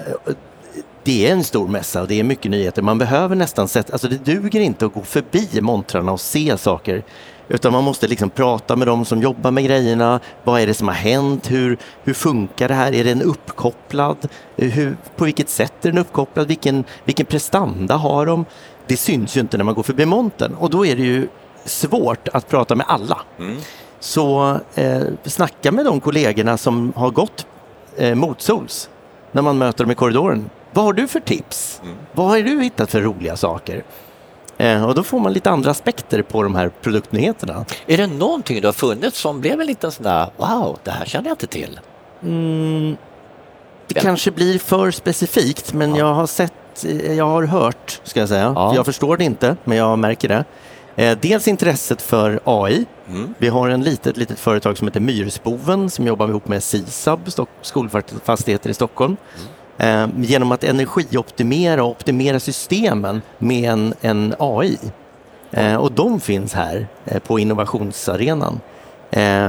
det 1.04 1.26
är 1.28 1.32
en 1.32 1.44
stor 1.44 1.68
mässa 1.68 2.02
och 2.02 2.08
det 2.08 2.20
är 2.20 2.24
mycket 2.24 2.50
nyheter. 2.50 2.82
Man 2.82 2.98
behöver 2.98 3.36
nästan 3.36 3.68
sätta, 3.68 3.92
alltså 3.92 4.08
det 4.08 4.24
duger 4.24 4.60
inte 4.60 4.86
att 4.86 4.94
gå 4.94 5.02
förbi 5.02 5.60
montrarna 5.60 6.12
och 6.12 6.20
se 6.20 6.58
saker. 6.58 7.02
Utan 7.48 7.72
man 7.72 7.84
måste 7.84 8.08
liksom 8.08 8.30
prata 8.30 8.76
med 8.76 8.86
dem 8.88 9.04
som 9.04 9.22
jobbar 9.22 9.50
med 9.50 9.64
grejerna. 9.64 10.20
Vad 10.44 10.60
är 10.60 10.66
det 10.66 10.74
som 10.74 10.88
har 10.88 10.94
hänt? 10.94 11.50
Hur, 11.50 11.78
hur 12.04 12.14
funkar 12.14 12.68
det 12.68 12.74
här? 12.74 12.94
Är 12.94 13.04
den 13.04 13.22
uppkopplad? 13.22 14.16
Hur, 14.56 14.96
på 15.16 15.24
vilket 15.24 15.48
sätt 15.48 15.84
är 15.84 15.88
den 15.88 15.98
uppkopplad? 15.98 16.48
Vilken, 16.48 16.84
vilken 17.04 17.26
prestanda 17.26 17.96
har 17.96 18.26
de? 18.26 18.44
Det 18.86 18.96
syns 18.96 19.36
ju 19.36 19.40
inte 19.40 19.56
när 19.56 19.64
man 19.64 19.74
går 19.74 19.82
förbi 19.82 20.06
montern 20.06 20.54
och 20.54 20.70
då 20.70 20.86
är 20.86 20.96
det 20.96 21.02
ju 21.02 21.28
svårt 21.64 22.28
att 22.28 22.48
prata 22.48 22.74
med 22.74 22.86
alla. 22.88 23.18
Så 24.00 24.56
eh, 24.74 25.02
snacka 25.24 25.72
med 25.72 25.84
de 25.84 26.00
kollegorna 26.00 26.56
som 26.56 26.92
har 26.96 27.10
gått 27.10 27.46
eh, 27.96 28.14
motsols 28.14 28.90
när 29.32 29.42
man 29.42 29.58
möter 29.58 29.84
dem 29.84 29.90
i 29.90 29.94
korridoren. 29.94 30.50
Vad 30.72 30.84
har 30.84 30.92
du 30.92 31.08
för 31.08 31.20
tips? 31.20 31.82
Vad 32.12 32.26
har 32.26 32.38
du 32.38 32.62
hittat 32.62 32.90
för 32.90 33.00
roliga 33.00 33.36
saker? 33.36 33.84
Eh, 34.58 34.84
och 34.84 34.94
då 34.94 35.02
får 35.02 35.20
man 35.20 35.32
lite 35.32 35.50
andra 35.50 35.70
aspekter 35.70 36.22
på 36.22 36.42
de 36.42 36.54
här 36.54 36.68
produktnyheterna. 36.68 37.64
Är 37.86 37.96
det 37.96 38.06
någonting 38.06 38.60
du 38.60 38.68
har 38.68 38.72
funnit 38.72 39.14
som 39.14 39.40
blev 39.40 39.60
en 39.60 39.66
liten 39.66 39.92
sån 39.92 40.04
där, 40.04 40.30
wow, 40.36 40.78
det 40.84 40.90
här 40.90 41.04
kände 41.04 41.28
jag 41.28 41.34
inte 41.34 41.46
till? 41.46 41.80
Mm, 42.22 42.96
det 43.86 43.94
kanske 44.00 44.30
blir 44.30 44.58
för 44.58 44.90
specifikt 44.90 45.72
men 45.72 45.94
jag 45.94 46.14
har 46.14 46.26
sett, 46.26 46.84
eh, 46.84 47.14
jag 47.14 47.24
har 47.24 47.42
hört 47.42 48.00
ska 48.04 48.20
jag 48.20 48.28
säga. 48.28 48.52
Ja. 48.56 48.74
Jag 48.74 48.86
förstår 48.86 49.16
det 49.16 49.24
inte 49.24 49.56
men 49.64 49.78
jag 49.78 49.98
märker 49.98 50.28
det. 50.28 50.44
Eh, 51.00 51.18
dels 51.20 51.48
intresset 51.48 52.02
för 52.02 52.40
AI. 52.44 52.86
Mm. 53.08 53.34
Vi 53.38 53.48
har 53.48 53.68
en 53.68 53.82
litet, 53.82 54.16
litet 54.16 54.38
företag 54.38 54.78
som 54.78 54.86
heter 54.86 55.00
Myrsboven 55.00 55.90
som 55.90 56.06
jobbar 56.06 56.28
ihop 56.28 56.48
med 56.48 56.62
SISAB, 56.62 57.20
skolfastigheter 57.62 58.70
i 58.70 58.74
Stockholm. 58.74 59.16
Eh, 59.78 60.08
genom 60.16 60.52
att 60.52 60.64
energioptimera 60.64 61.84
och 61.84 61.90
optimera 61.90 62.40
systemen 62.40 63.22
med 63.38 63.70
en, 63.70 63.94
en 64.00 64.34
AI. 64.38 64.78
Eh, 65.50 65.76
och 65.76 65.92
de 65.92 66.20
finns 66.20 66.54
här 66.54 66.86
eh, 67.04 67.18
på 67.18 67.38
innovationsarenan. 67.38 68.60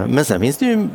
Men 0.08 0.26
sen 0.26 0.42
finns 0.42 0.58
det 0.58 0.66
ju 0.66 0.88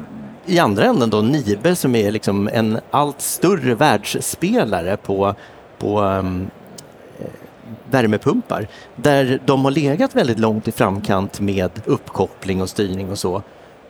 i 0.47 0.59
andra 0.59 0.85
änden 0.85 1.11
då 1.11 1.23
Nibe 1.23 1.77
som 1.77 1.95
är 1.95 2.11
liksom 2.11 2.49
en 2.53 2.81
allt 2.90 3.21
större 3.21 3.75
världsspelare 3.75 4.97
på, 4.97 5.35
på 5.79 6.01
ehm, 6.01 6.42
eh, 6.42 6.49
värmepumpar. 7.90 8.68
Där 8.96 9.40
de 9.44 9.64
har 9.64 9.70
legat 9.70 10.14
väldigt 10.14 10.38
långt 10.38 10.68
i 10.68 10.72
framkant 10.72 11.40
med 11.40 11.70
uppkoppling 11.85 12.62
och 12.62 12.68
styrning 12.68 13.11
och 13.11 13.18
så. 13.18 13.42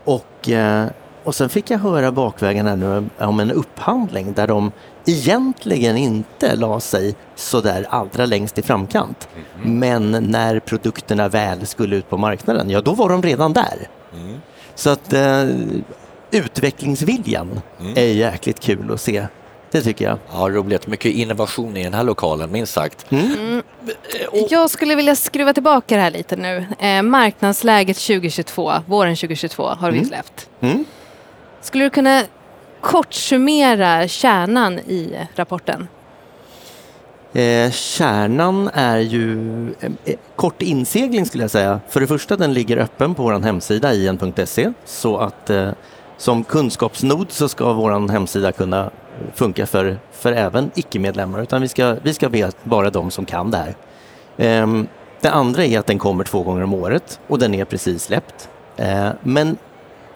Och, 0.04 0.48
eh, 0.48 0.86
och 1.24 1.34
sen 1.34 1.48
fick 1.48 1.70
jag 1.70 1.78
höra 1.78 2.12
bakvägen 2.12 2.66
här 2.66 2.76
nu 2.76 3.08
om 3.18 3.40
en 3.40 3.50
upphandling 3.50 4.32
där 4.32 4.46
de 4.46 4.72
egentligen 5.06 5.96
inte 5.96 6.56
la 6.56 6.80
sig 6.80 7.14
så 7.34 7.60
där 7.60 7.86
allra 7.90 8.26
längst 8.26 8.58
i 8.58 8.62
framkant. 8.62 9.28
Men 9.62 10.10
när 10.10 10.60
produkterna 10.60 11.28
väl 11.28 11.66
skulle 11.66 11.96
ut 11.96 12.10
på 12.10 12.16
marknaden, 12.16 12.70
ja 12.70 12.80
då 12.80 12.94
var 12.94 13.08
de 13.08 13.22
redan 13.22 13.52
där. 13.52 13.88
Så 14.74 14.90
att 14.90 15.12
eh, 15.12 15.44
utvecklingsviljan 16.30 17.60
är 17.94 18.06
jäkligt 18.06 18.60
kul 18.60 18.92
att 18.92 19.00
se. 19.00 19.26
Det 19.70 19.82
tycker 19.82 20.04
jag. 20.04 20.18
Ja, 20.32 20.48
roligt. 20.48 20.86
Mycket 20.86 21.12
innovation 21.12 21.76
i 21.76 21.84
den 21.84 21.94
här 21.94 22.04
lokalen, 22.04 22.52
minst 22.52 22.72
sagt. 22.72 23.06
Jag 24.50 24.70
skulle 24.70 24.94
vilja 24.94 25.16
skruva 25.16 25.52
tillbaka 25.52 25.96
det 25.96 26.02
här 26.02 26.10
lite 26.10 26.36
nu. 26.36 26.66
Eh, 26.78 27.02
marknadsläget 27.02 27.96
2022, 27.96 28.72
våren 28.86 29.16
2022 29.16 29.62
har 29.64 29.90
vi 29.90 30.04
släppt. 30.04 30.48
Mm. 30.60 30.84
Skulle 31.60 31.84
du 31.84 31.90
kunna 31.90 32.22
kort 32.80 33.14
summera 33.14 34.08
kärnan 34.08 34.78
i 34.78 35.26
rapporten? 35.34 35.88
Eh, 37.32 37.70
kärnan 37.70 38.70
är 38.74 38.98
ju 38.98 39.66
eh, 39.80 39.90
eh, 40.04 40.14
kort 40.36 40.62
insegling 40.62 41.26
skulle 41.26 41.44
jag 41.44 41.50
säga. 41.50 41.80
För 41.88 42.00
det 42.00 42.06
första 42.06 42.36
den 42.36 42.52
ligger 42.52 42.76
öppen 42.76 43.14
på 43.14 43.22
vår 43.22 43.40
hemsida 43.40 43.94
ien.se 43.94 44.72
så 44.84 45.18
att 45.18 45.50
eh, 45.50 45.70
som 46.16 46.44
kunskapsnod 46.44 47.32
så 47.32 47.48
ska 47.48 47.72
vår 47.72 48.08
hemsida 48.12 48.52
kunna 48.52 48.90
funka 49.34 49.66
för, 49.66 49.98
för 50.12 50.32
även 50.32 50.70
icke-medlemmar, 50.74 51.42
utan 51.42 51.62
vi 51.62 51.68
ska, 51.68 51.96
vi 52.02 52.14
ska 52.14 52.28
be 52.28 52.50
bara 52.62 52.90
de 52.90 53.10
som 53.10 53.24
kan 53.24 53.50
det 53.50 53.56
här. 53.56 53.74
Ehm, 54.36 54.86
det 55.20 55.30
andra 55.30 55.64
är 55.64 55.78
att 55.78 55.86
den 55.86 55.98
kommer 55.98 56.24
två 56.24 56.42
gånger 56.42 56.62
om 56.62 56.74
året 56.74 57.20
och 57.28 57.38
den 57.38 57.54
är 57.54 57.64
precis 57.64 58.02
släppt. 58.02 58.48
Ehm, 58.76 59.12
men 59.22 59.56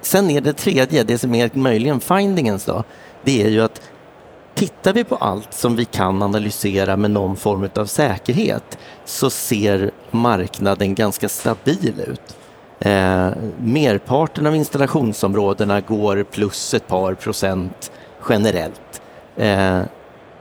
sen 0.01 0.31
är 0.31 0.41
det 0.41 0.53
tredje, 0.53 1.05
det 1.05 1.19
som 1.19 1.35
är 1.35 1.51
möjligen 1.53 2.01
findingens 2.01 2.65
då, 2.65 2.85
det 3.25 3.43
är 3.43 3.49
ju 3.49 3.61
att 3.61 3.83
tittar 4.55 4.93
vi 4.93 5.05
på 5.05 5.17
allt 5.17 5.55
som 5.55 5.77
vi 5.77 5.85
kan 5.85 6.23
analysera 6.23 6.97
med 6.97 7.11
någon 7.11 7.37
form 7.37 7.69
av 7.77 7.87
säkerhet 7.87 8.79
så 9.05 9.31
ser 9.31 9.91
marknaden 10.11 10.95
ganska 10.95 11.29
stabil 11.29 12.01
ut. 12.07 12.37
Eh, 12.81 13.31
merparten 13.59 14.47
av 14.47 14.57
installationsområdena 14.57 15.81
går 15.81 16.23
plus 16.23 16.75
ett 16.75 16.87
par 16.87 17.14
procent 17.14 17.93
generellt. 18.29 19.03
Eh, 19.37 19.81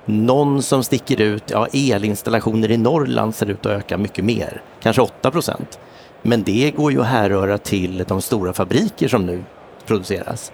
någon 0.06 0.62
som 0.62 0.84
sticker 0.84 1.21
ut, 1.21 1.43
ja 1.47 1.67
elinstallationer 1.73 2.71
i 2.71 2.78
Norrland 2.78 3.36
ser 3.36 3.49
ut 3.49 3.65
att 3.65 3.71
öka 3.71 3.97
mycket 3.97 4.25
mer, 4.25 4.62
kanske 4.82 5.02
8 5.02 5.32
procent. 5.32 5.80
Men 6.21 6.43
det 6.43 6.71
går 6.75 6.91
ju 6.91 7.02
att 7.02 7.08
härröra 7.08 7.58
till 7.58 8.04
de 8.08 8.21
stora 8.21 8.54
fabriker 8.54 9.08
som 9.08 9.25
nu 9.25 9.43
produceras. 9.86 10.52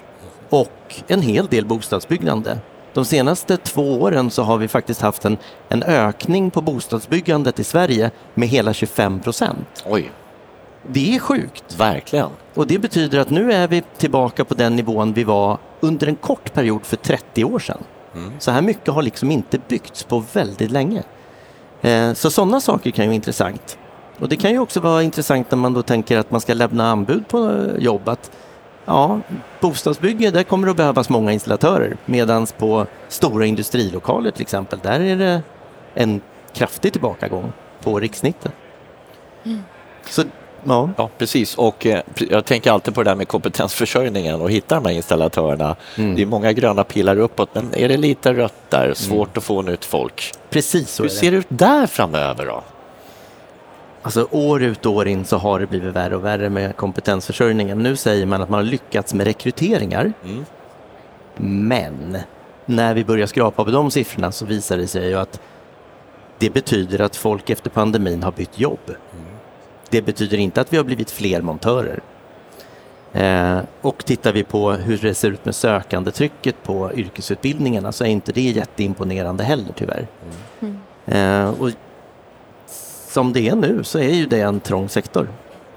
Och 0.50 0.96
en 1.08 1.22
hel 1.22 1.48
del 1.48 1.66
bostadsbyggande. 1.66 2.58
De 2.94 3.06
senaste 3.06 3.58
två 3.58 4.02
åren 4.02 4.32
så 4.32 4.44
har 4.44 4.58
vi 4.58 4.68
faktiskt 4.68 5.02
haft 5.02 5.26
en, 5.26 5.38
en 5.70 5.84
ökning 5.84 6.52
på 6.52 6.62
bostadsbyggandet 6.62 7.60
i 7.60 7.64
Sverige 7.64 8.12
med 8.34 8.50
hela 8.50 8.74
25 8.74 9.20
procent. 9.20 9.84
Det 10.88 11.16
är 11.16 11.20
sjukt. 11.20 11.76
verkligen. 11.80 12.30
Och 12.54 12.68
det 12.68 12.80
betyder 12.80 13.20
att 13.20 13.30
nu 13.30 13.54
är 13.54 13.68
vi 13.68 13.84
tillbaka 13.98 14.46
på 14.46 14.54
den 14.54 14.76
nivån 14.76 15.14
vi 15.14 15.24
var 15.24 15.58
under 15.80 16.08
en 16.08 16.16
kort 16.16 16.54
period 16.54 16.86
för 16.86 16.98
30 16.98 17.44
år 17.44 17.60
sedan. 17.60 17.84
Så 18.40 18.52
här 18.52 18.62
mycket 18.62 18.94
har 18.94 19.02
liksom 19.04 19.32
inte 19.32 19.60
byggts 19.68 20.04
på 20.04 20.24
väldigt 20.34 20.72
länge. 20.72 21.04
Eh, 21.82 22.14
Så 22.14 22.32
sådana 22.32 22.62
saker 22.62 22.92
kan 22.92 23.06
ju 23.06 23.10
vara 23.10 23.16
intressant. 23.16 23.78
Och 24.20 24.30
det 24.30 24.36
kan 24.36 24.52
ju 24.52 24.60
också 24.60 24.80
vara 24.80 25.04
intressant 25.04 25.52
när 25.52 25.58
man 25.58 25.74
då 25.74 25.82
tänker 25.82 26.18
att 26.18 26.32
man 26.32 26.42
ska 26.42 26.54
lämna 26.54 26.92
anbud 26.92 27.28
på 27.28 27.38
eh, 27.52 27.84
jobb. 27.84 28.10
Att, 28.10 28.32
ja, 28.86 29.20
bostadsbygge, 29.62 30.32
där 30.32 30.44
kommer 30.44 30.66
det 30.68 30.72
att 30.72 30.78
behövas 30.78 31.10
många 31.10 31.32
installatörer. 31.32 31.98
Medan 32.06 32.48
på 32.58 32.86
stora 33.08 33.46
industrilokaler 33.46 34.32
till 34.32 34.42
exempel, 34.42 34.80
där 34.84 35.00
är 35.00 35.16
det 35.16 35.42
en 35.94 36.22
kraftig 36.54 36.92
tillbakagång 36.92 37.52
på 37.84 38.00
rikssnittet. 38.00 38.52
Så, 40.10 40.24
ja. 40.66 40.90
Ja, 40.98 41.10
precis. 41.18 41.56
Och 41.56 41.86
eh, 41.86 42.02
jag 42.30 42.46
tänker 42.46 42.72
alltid 42.72 42.96
på 42.96 43.04
det 43.04 43.10
där 43.10 43.16
med 43.16 43.28
kompetensförsörjningen 43.28 44.42
och 44.42 44.52
hitta 44.52 44.76
de 44.76 44.86
här 44.86 44.94
installatörerna. 44.94 45.76
Mm. 45.98 46.16
Det 46.16 46.22
är 46.22 46.26
många 46.26 46.54
gröna 46.54 46.84
pilar 46.84 47.20
uppåt, 47.20 47.50
men 47.54 47.76
är 47.76 47.90
det 47.90 47.98
lite 47.98 48.34
rött 48.34 48.70
där, 48.70 48.94
svårt 48.94 49.38
att 49.38 49.44
få 49.44 49.62
nytt 49.62 49.86
folk. 49.86 50.32
Precis 50.50 50.90
så 50.92 51.04
Hur 51.04 51.10
ser 51.10 51.32
det 51.32 51.38
ut 51.38 51.48
där 51.50 51.88
framöver 51.88 52.46
då? 52.46 52.64
Alltså 54.02 54.28
år 54.32 54.64
ut 54.64 54.86
och 54.86 54.94
år 54.94 55.08
in 55.08 55.26
så 55.26 55.38
har 55.38 55.60
det 55.60 55.68
blivit 55.68 55.94
värre 55.94 56.16
och 56.16 56.26
värre 56.26 56.50
med 56.50 56.76
kompetensförsörjningen. 56.76 57.78
Nu 57.78 57.96
säger 57.96 58.26
man 58.26 58.42
att 58.42 58.50
man 58.50 58.58
har 58.58 58.72
lyckats 58.72 59.14
med 59.14 59.28
rekryteringar. 59.28 60.14
Mm. 60.24 60.46
Men 61.70 62.18
när 62.66 62.94
vi 62.94 63.06
börjar 63.06 63.28
skrapa 63.28 63.66
på 63.66 63.72
de 63.72 63.92
siffrorna 63.92 64.32
så 64.32 64.46
visar 64.46 64.78
det 64.78 64.88
sig 64.88 65.08
ju 65.08 65.16
att 65.16 65.42
det 66.40 66.50
betyder 66.50 67.02
att 67.02 67.16
folk 67.16 67.50
efter 67.50 67.70
pandemin 67.70 68.24
har 68.24 68.32
bytt 68.32 68.60
jobb. 68.60 68.96
Det 69.90 70.02
betyder 70.02 70.38
inte 70.38 70.62
att 70.62 70.74
vi 70.74 70.78
har 70.78 70.84
blivit 70.84 71.12
fler 71.12 71.42
montörer. 71.42 72.00
Eh, 73.14 73.60
och 73.82 74.06
tittar 74.06 74.34
vi 74.34 74.44
på 74.44 74.72
hur 74.72 74.98
det 74.98 75.14
ser 75.14 75.32
ut 75.32 75.46
med 75.46 75.56
sökandetrycket 75.56 76.64
på 76.64 76.92
yrkesutbildningarna 76.94 77.92
så 77.92 78.04
är 78.04 78.08
inte 78.08 78.32
det 78.32 78.42
jätteimponerande 78.42 79.44
heller 79.44 79.74
tyvärr. 79.76 80.08
Eh, 81.06 81.50
och 81.62 81.70
som 83.08 83.34
det 83.34 83.50
är 83.50 83.56
nu 83.56 83.84
så 83.84 84.00
är 84.00 84.14
ju 84.14 84.26
det 84.26 84.42
en 84.42 84.60
trång 84.60 84.90
sektor. 84.90 85.28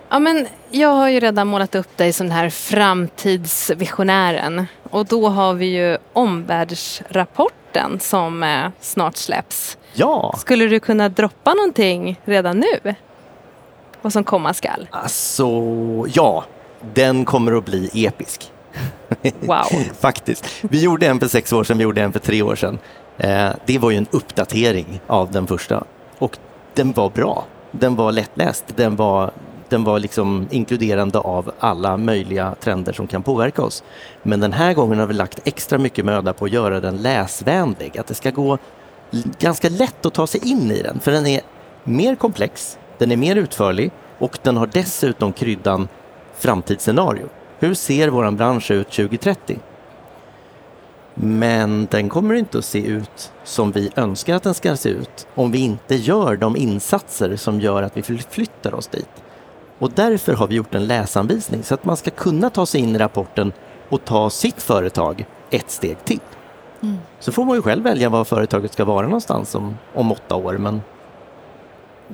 Ja, 0.09 0.19
men 0.19 0.47
jag 0.71 0.89
har 0.89 1.09
ju 1.09 1.21
redan 1.21 1.47
målat 1.47 1.75
upp 1.75 1.97
dig 1.97 2.13
som 2.13 2.29
den 2.29 2.37
här 2.37 2.51
framtidsvisionären. 2.51 4.67
Och 4.91 5.07
då 5.07 5.29
har 5.29 5.55
vi 5.55 5.67
ju 5.67 5.99
omvärldsrapporten 6.13 8.01
som 8.01 8.43
eh, 8.43 8.67
snart 8.81 9.17
släpps. 9.17 9.79
Ja, 9.95 10.35
Skulle 10.39 10.67
du 10.67 10.81
kunna 10.81 11.09
droppa 11.09 11.55
någonting 11.55 12.21
redan 12.25 12.59
nu? 12.59 12.95
Vad 14.03 14.13
som 14.13 14.25
komma 14.25 14.55
skall? 14.55 14.89
alltså 14.91 15.49
ja, 16.09 16.45
den 16.95 17.25
kommer 17.25 17.53
att 17.53 17.65
bli 17.65 17.91
episk. 18.07 18.53
Wow. 19.41 19.65
Faktiskt. 20.01 20.45
Vi 20.63 20.83
gjorde 20.83 21.07
en 21.07 21.21
för 21.21 21.29
sex 21.29 21.53
år 21.53 21.65
sedan, 21.65 21.79
vi 21.79 21.85
gjorde 21.85 22.03
en 22.03 22.13
för 22.13 22.21
tre 22.21 22.43
år 22.43 22.57
sedan. 22.57 22.79
Eh, 23.19 23.51
det 23.67 23.79
var 23.79 23.91
ju 23.91 23.97
en 23.97 24.07
uppdatering 24.11 25.01
av 25.07 25.33
den 25.33 25.47
första 25.47 25.85
och 26.19 26.39
den 26.75 26.93
var 26.93 27.11
bra. 27.11 27.45
Den 27.71 27.97
var 27.97 28.13
lättläst. 28.13 28.65
Den 28.77 28.97
var, 28.97 29.31
den 29.69 29.85
var 29.85 29.99
liksom 29.99 30.47
inkluderande 30.51 31.19
av 31.19 31.53
alla 31.59 31.97
möjliga 31.97 32.55
trender 32.61 32.93
som 32.93 33.07
kan 33.07 33.23
påverka 33.23 33.63
oss. 33.63 33.83
Men 34.23 34.41
den 34.41 34.53
här 34.53 34.75
gången 34.75 34.99
har 34.99 35.07
vi 35.07 35.15
lagt 35.15 35.41
extra 35.45 35.79
mycket 35.79 36.05
möda 36.05 36.33
på 36.33 36.45
att 36.45 36.51
göra 36.51 36.81
den 36.81 36.97
läsvänlig. 36.97 37.99
Att 37.99 38.07
det 38.07 38.15
ska 38.15 38.31
gå 38.31 38.59
ganska 39.39 39.69
lätt 39.69 40.07
att 40.07 40.15
ta 40.15 40.27
sig 40.27 40.49
in 40.49 40.71
i 40.71 40.83
den. 40.83 41.01
För 41.01 41.13
den 41.13 41.27
är 41.27 41.41
mer 41.85 42.15
komplex, 42.15 42.79
den 42.99 43.13
är 43.13 43.17
mer 43.17 43.37
utförlig 43.37 43.91
och 44.19 44.39
den 44.43 44.57
har 44.57 44.67
dessutom 44.67 45.33
kryddan 45.33 45.89
framtidsscenario. 46.35 47.29
Hur 47.59 47.75
ser 47.75 48.09
vår 48.09 48.31
bransch 48.31 48.71
ut 48.71 48.91
2030? 48.91 49.59
Men 51.15 51.89
den 51.91 52.09
kommer 52.09 52.35
inte 52.35 52.59
att 52.59 52.65
se 52.65 52.87
ut 52.87 53.33
som 53.45 53.73
vi 53.73 53.91
önskar 53.97 54.35
att 54.35 54.43
den 54.43 54.55
ska 54.55 54.77
se 54.77 54.89
ut 54.89 55.27
om 55.35 55.51
vi 55.51 55.59
inte 55.59 55.95
gör 55.95 56.37
de 56.37 56.57
insatser 56.57 57.37
som 57.37 57.61
gör 57.61 57.83
att 57.83 57.97
vi 57.97 58.03
förflyttar 58.03 58.75
oss 58.75 58.87
dit. 58.87 59.23
Och 59.79 59.91
därför 59.91 60.33
har 60.33 60.47
vi 60.47 60.55
gjort 60.55 60.75
en 60.75 60.87
läsanvisning 60.87 61.63
så 61.63 61.75
att 61.75 61.85
man 61.85 61.97
ska 61.97 62.11
kunna 62.11 62.51
ta 62.51 62.67
sig 62.67 62.81
in 62.81 62.97
i 62.97 62.99
rapporten 62.99 63.53
och 63.89 64.05
ta 64.05 64.31
sitt 64.31 64.63
företag 64.63 65.27
ett 65.51 65.71
steg 65.71 66.05
till. 66.05 66.21
Så 67.21 67.33
får 67.33 67.45
man 67.45 67.57
ju 67.57 67.63
själv 67.63 67.85
välja 67.85 68.09
var 68.09 68.25
företaget 68.25 68.73
ska 68.73 68.85
vara 68.85 69.07
någonstans 69.07 69.55
om, 69.55 69.77
om 69.95 70.13
åtta 70.13 70.35
år. 70.37 70.59
Men 70.59 70.83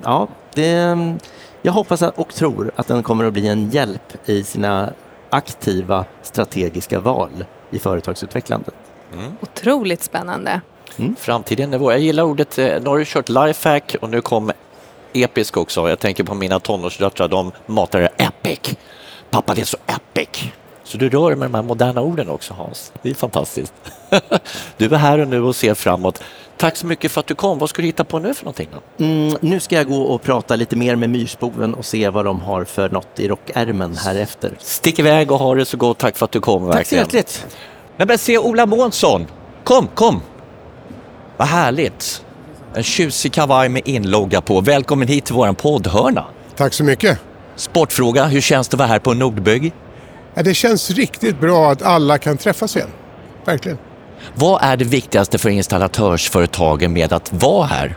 ja, 0.02 0.28
det, 0.54 1.16
jag 1.62 1.72
hoppas 1.72 2.02
och 2.02 2.34
tror 2.34 2.70
att 2.76 2.86
den 2.86 3.02
kommer 3.02 3.24
att 3.24 3.32
bli 3.32 3.48
en 3.48 3.70
hjälp 3.70 4.28
i 4.28 4.44
sina 4.44 4.92
aktiva 5.30 6.04
strategiska 6.22 7.00
val 7.00 7.44
i 7.70 7.78
företagsutvecklandet. 7.78 8.74
Otroligt 9.40 10.02
spännande. 10.02 10.60
Framtiden 11.18 11.74
är 11.74 11.78
vår. 11.78 11.92
Jag 11.92 12.00
gillar 12.00 12.22
ordet, 12.22 12.58
eh, 12.58 12.66
nu 12.82 12.88
har 12.88 12.98
du 12.98 13.04
kört 13.04 13.28
lifehack 13.28 13.96
och 14.00 14.10
nu 14.10 14.20
kom 14.20 14.52
episk 15.12 15.56
också. 15.56 15.88
Jag 15.88 15.98
tänker 15.98 16.24
på 16.24 16.34
mina 16.34 16.60
tonårsdöttrar, 16.60 17.28
de 17.28 17.52
matar 17.66 18.00
det 18.00 18.08
epic. 18.16 18.76
Pappa, 19.30 19.54
det 19.54 19.60
är 19.60 19.64
så 19.64 19.76
epic. 19.86 20.52
Så 20.84 20.98
du 20.98 21.08
rör 21.08 21.34
med 21.34 21.50
de 21.50 21.54
här 21.54 21.62
moderna 21.62 22.00
orden 22.00 22.28
också 22.28 22.54
Hans. 22.54 22.92
Det 23.02 23.10
är 23.10 23.14
fantastiskt. 23.14 23.74
Du 24.76 24.84
är 24.84 24.96
här 24.96 25.18
och 25.18 25.28
nu 25.28 25.42
och 25.42 25.56
ser 25.56 25.74
framåt. 25.74 26.22
Tack 26.56 26.76
så 26.76 26.86
mycket 26.86 27.12
för 27.12 27.20
att 27.20 27.26
du 27.26 27.34
kom. 27.34 27.58
Vad 27.58 27.70
ska 27.70 27.82
du 27.82 27.86
hitta 27.86 28.04
på 28.04 28.18
nu 28.18 28.34
för 28.34 28.44
någonting? 28.44 28.68
Då? 28.72 29.04
Mm, 29.04 29.36
nu 29.40 29.60
ska 29.60 29.76
jag 29.76 29.88
gå 29.88 30.02
och 30.02 30.22
prata 30.22 30.56
lite 30.56 30.76
mer 30.76 30.96
med 30.96 31.10
Myrsboven 31.10 31.74
och 31.74 31.84
se 31.84 32.08
vad 32.08 32.24
de 32.24 32.40
har 32.40 32.64
för 32.64 32.88
något 32.88 33.20
i 33.20 33.28
rockärmen 33.28 33.96
här 33.96 34.14
efter. 34.14 34.56
Stick 34.58 34.98
iväg 34.98 35.32
och 35.32 35.38
ha 35.38 35.54
det 35.54 35.64
så 35.64 35.76
gott. 35.76 35.98
Tack 35.98 36.16
för 36.16 36.24
att 36.24 36.32
du 36.32 36.40
kom. 36.40 36.62
Tack 36.62 36.72
så 36.72 36.76
verkligen. 36.76 37.04
hjärtligt! 37.04 37.46
Nej 37.96 38.06
men 38.08 38.18
se 38.18 38.38
Ola 38.38 38.66
Månsson! 38.66 39.26
Kom, 39.64 39.86
kom! 39.94 40.20
Vad 41.36 41.48
härligt! 41.48 42.24
En 42.74 42.82
tjusig 42.82 43.32
kavaj 43.32 43.68
med 43.68 43.88
inlogga 43.88 44.40
på. 44.40 44.60
Välkommen 44.60 45.08
hit 45.08 45.24
till 45.24 45.34
våran 45.34 45.54
poddhörna. 45.54 46.24
Tack 46.56 46.72
så 46.74 46.84
mycket. 46.84 47.18
Sportfråga, 47.56 48.24
hur 48.24 48.40
känns 48.40 48.68
det 48.68 48.74
att 48.74 48.78
vara 48.78 48.88
här 48.88 48.98
på 48.98 49.14
Nordbygg? 49.14 49.72
Ja, 50.34 50.42
det 50.42 50.54
känns 50.54 50.90
riktigt 50.90 51.40
bra 51.40 51.70
att 51.70 51.82
alla 51.82 52.18
kan 52.18 52.36
träffas 52.36 52.76
igen. 52.76 52.88
Verkligen. 53.44 53.78
Vad 54.34 54.62
är 54.62 54.76
det 54.76 54.84
viktigaste 54.84 55.38
för 55.38 55.50
installatörsföretagen 55.50 56.92
med 56.92 57.12
att 57.12 57.32
vara 57.32 57.66
här? 57.66 57.96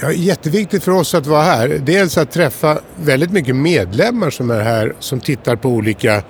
Ja, 0.00 0.12
jätteviktigt 0.12 0.84
för 0.84 0.92
oss 0.92 1.14
att 1.14 1.26
vara 1.26 1.42
här. 1.42 1.68
Dels 1.68 2.18
att 2.18 2.30
träffa 2.30 2.78
väldigt 2.96 3.30
mycket 3.30 3.56
medlemmar 3.56 4.30
som 4.30 4.50
är 4.50 4.60
här 4.60 4.94
som 4.98 5.20
tittar 5.20 5.56
på 5.56 5.68
olika 5.68 6.22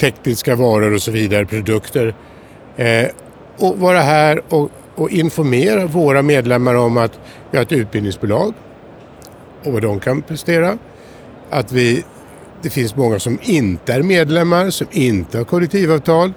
tekniska 0.00 0.56
varor 0.56 0.94
och 0.94 1.02
så 1.02 1.10
vidare, 1.10 1.46
produkter. 1.46 2.14
Eh, 2.76 3.06
och 3.58 3.78
vara 3.78 4.00
här 4.00 4.42
och, 4.48 4.70
och 4.94 5.10
informera 5.10 5.86
våra 5.86 6.22
medlemmar 6.22 6.74
om 6.74 6.96
att 6.96 7.20
vi 7.50 7.58
har 7.58 7.64
ett 7.64 7.72
utbildningsbolag 7.72 8.54
och 9.64 9.72
vad 9.72 9.82
de 9.82 10.00
kan 10.00 10.22
prestera. 10.22 10.78
Att 11.50 11.72
vi, 11.72 12.04
det 12.62 12.70
finns 12.70 12.96
många 12.96 13.18
som 13.18 13.38
inte 13.42 13.92
är 13.92 14.02
medlemmar, 14.02 14.70
som 14.70 14.86
inte 14.90 15.38
har 15.38 15.44
kollektivavtal, 15.44 16.32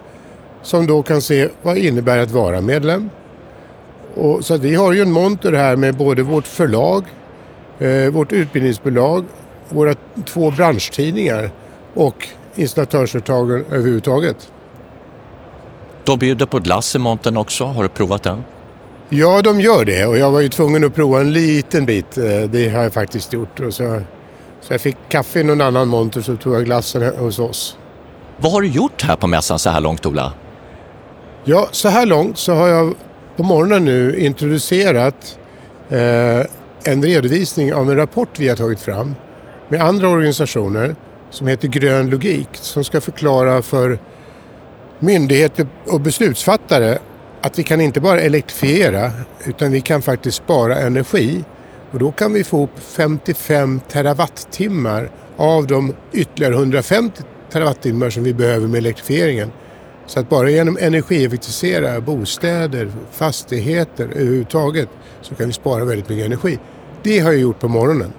som 0.61 0.87
då 0.87 1.03
kan 1.03 1.21
se 1.21 1.49
vad 1.61 1.75
det 1.75 1.85
innebär 1.87 2.17
att 2.17 2.31
vara 2.31 2.61
medlem. 2.61 3.09
Och, 4.15 4.45
så 4.45 4.57
vi 4.57 4.75
har 4.75 4.93
ju 4.93 5.01
en 5.01 5.11
monter 5.11 5.53
här 5.53 5.75
med 5.75 5.95
både 5.95 6.23
vårt 6.23 6.47
förlag, 6.47 7.03
eh, 7.79 8.09
vårt 8.11 8.31
utbildningsbolag, 8.31 9.25
våra 9.69 9.95
två 10.25 10.51
branschtidningar 10.51 11.51
och 11.93 12.27
installatörsföretagen 12.55 13.65
överhuvudtaget. 13.71 14.51
De 16.03 16.19
bjuder 16.19 16.45
på 16.45 16.59
glass 16.59 16.95
i 16.95 16.99
montern 16.99 17.37
också. 17.37 17.63
Har 17.65 17.83
du 17.83 17.89
provat 17.89 18.23
den? 18.23 18.43
Ja, 19.09 19.41
de 19.41 19.61
gör 19.61 19.85
det 19.85 20.05
och 20.05 20.17
jag 20.17 20.31
var 20.31 20.39
ju 20.39 20.49
tvungen 20.49 20.83
att 20.83 20.95
prova 20.95 21.19
en 21.21 21.33
liten 21.33 21.85
bit. 21.85 22.17
Eh, 22.17 22.23
Det 22.49 22.69
har 22.69 22.83
jag 22.83 22.93
faktiskt 22.93 23.33
gjort. 23.33 23.59
Och 23.59 23.73
så, 23.73 24.01
så 24.61 24.73
jag 24.73 24.81
fick 24.81 24.97
kaffe 25.09 25.39
i 25.39 25.43
någon 25.43 25.61
annan 25.61 25.87
monter 25.87 26.21
så 26.21 26.35
tog 26.35 26.55
jag 26.55 26.65
glassen 26.65 27.15
hos 27.17 27.39
oss. 27.39 27.77
Vad 28.37 28.51
har 28.51 28.61
du 28.61 28.67
gjort 28.67 29.01
här 29.01 29.15
på 29.15 29.27
mässan 29.27 29.59
så 29.59 29.69
här 29.69 29.81
långt, 29.81 30.05
Ola? 30.05 30.33
Ja, 31.49 31.69
så 31.71 31.89
här 31.89 32.05
långt 32.05 32.37
så 32.37 32.53
har 32.53 32.67
jag 32.67 32.93
på 33.37 33.43
morgonen 33.43 33.85
nu 33.85 34.19
introducerat 34.19 35.39
eh, 35.89 36.39
en 36.83 37.03
redovisning 37.03 37.73
av 37.73 37.91
en 37.91 37.97
rapport 37.97 38.39
vi 38.39 38.49
har 38.49 38.55
tagit 38.55 38.79
fram 38.79 39.15
med 39.69 39.81
andra 39.81 40.09
organisationer 40.09 40.95
som 41.29 41.47
heter 41.47 41.67
Grön 41.67 42.09
logik 42.09 42.47
som 42.51 42.83
ska 42.83 43.01
förklara 43.01 43.61
för 43.61 43.99
myndigheter 44.99 45.67
och 45.87 46.01
beslutsfattare 46.01 46.99
att 47.41 47.59
vi 47.59 47.63
kan 47.63 47.81
inte 47.81 48.01
bara 48.01 48.21
elektrifiera 48.21 49.11
utan 49.45 49.71
vi 49.71 49.81
kan 49.81 50.01
faktiskt 50.01 50.37
spara 50.37 50.79
energi 50.79 51.43
och 51.91 51.99
då 51.99 52.11
kan 52.11 52.33
vi 52.33 52.43
få 52.43 52.63
upp 52.63 52.79
55 52.79 53.79
terawattimmar 53.91 55.11
av 55.37 55.67
de 55.67 55.93
ytterligare 56.13 56.53
150 56.53 57.23
terawattimmar 57.51 58.09
som 58.09 58.23
vi 58.23 58.33
behöver 58.33 58.67
med 58.67 58.77
elektrifieringen. 58.77 59.51
Så 60.09 60.19
att 60.19 60.29
bara 60.29 60.49
genom 60.49 60.77
energieffektivisera 60.77 62.01
bostäder, 62.01 62.91
fastigheter 63.11 64.03
överhuvudtaget 64.03 64.89
så 65.21 65.35
kan 65.35 65.47
vi 65.47 65.53
spara 65.53 65.85
väldigt 65.85 66.09
mycket 66.09 66.25
energi. 66.25 66.59
Det 67.03 67.19
har 67.19 67.31
jag 67.31 67.41
gjort 67.41 67.59
på 67.59 67.67
morgonen. 67.67 68.13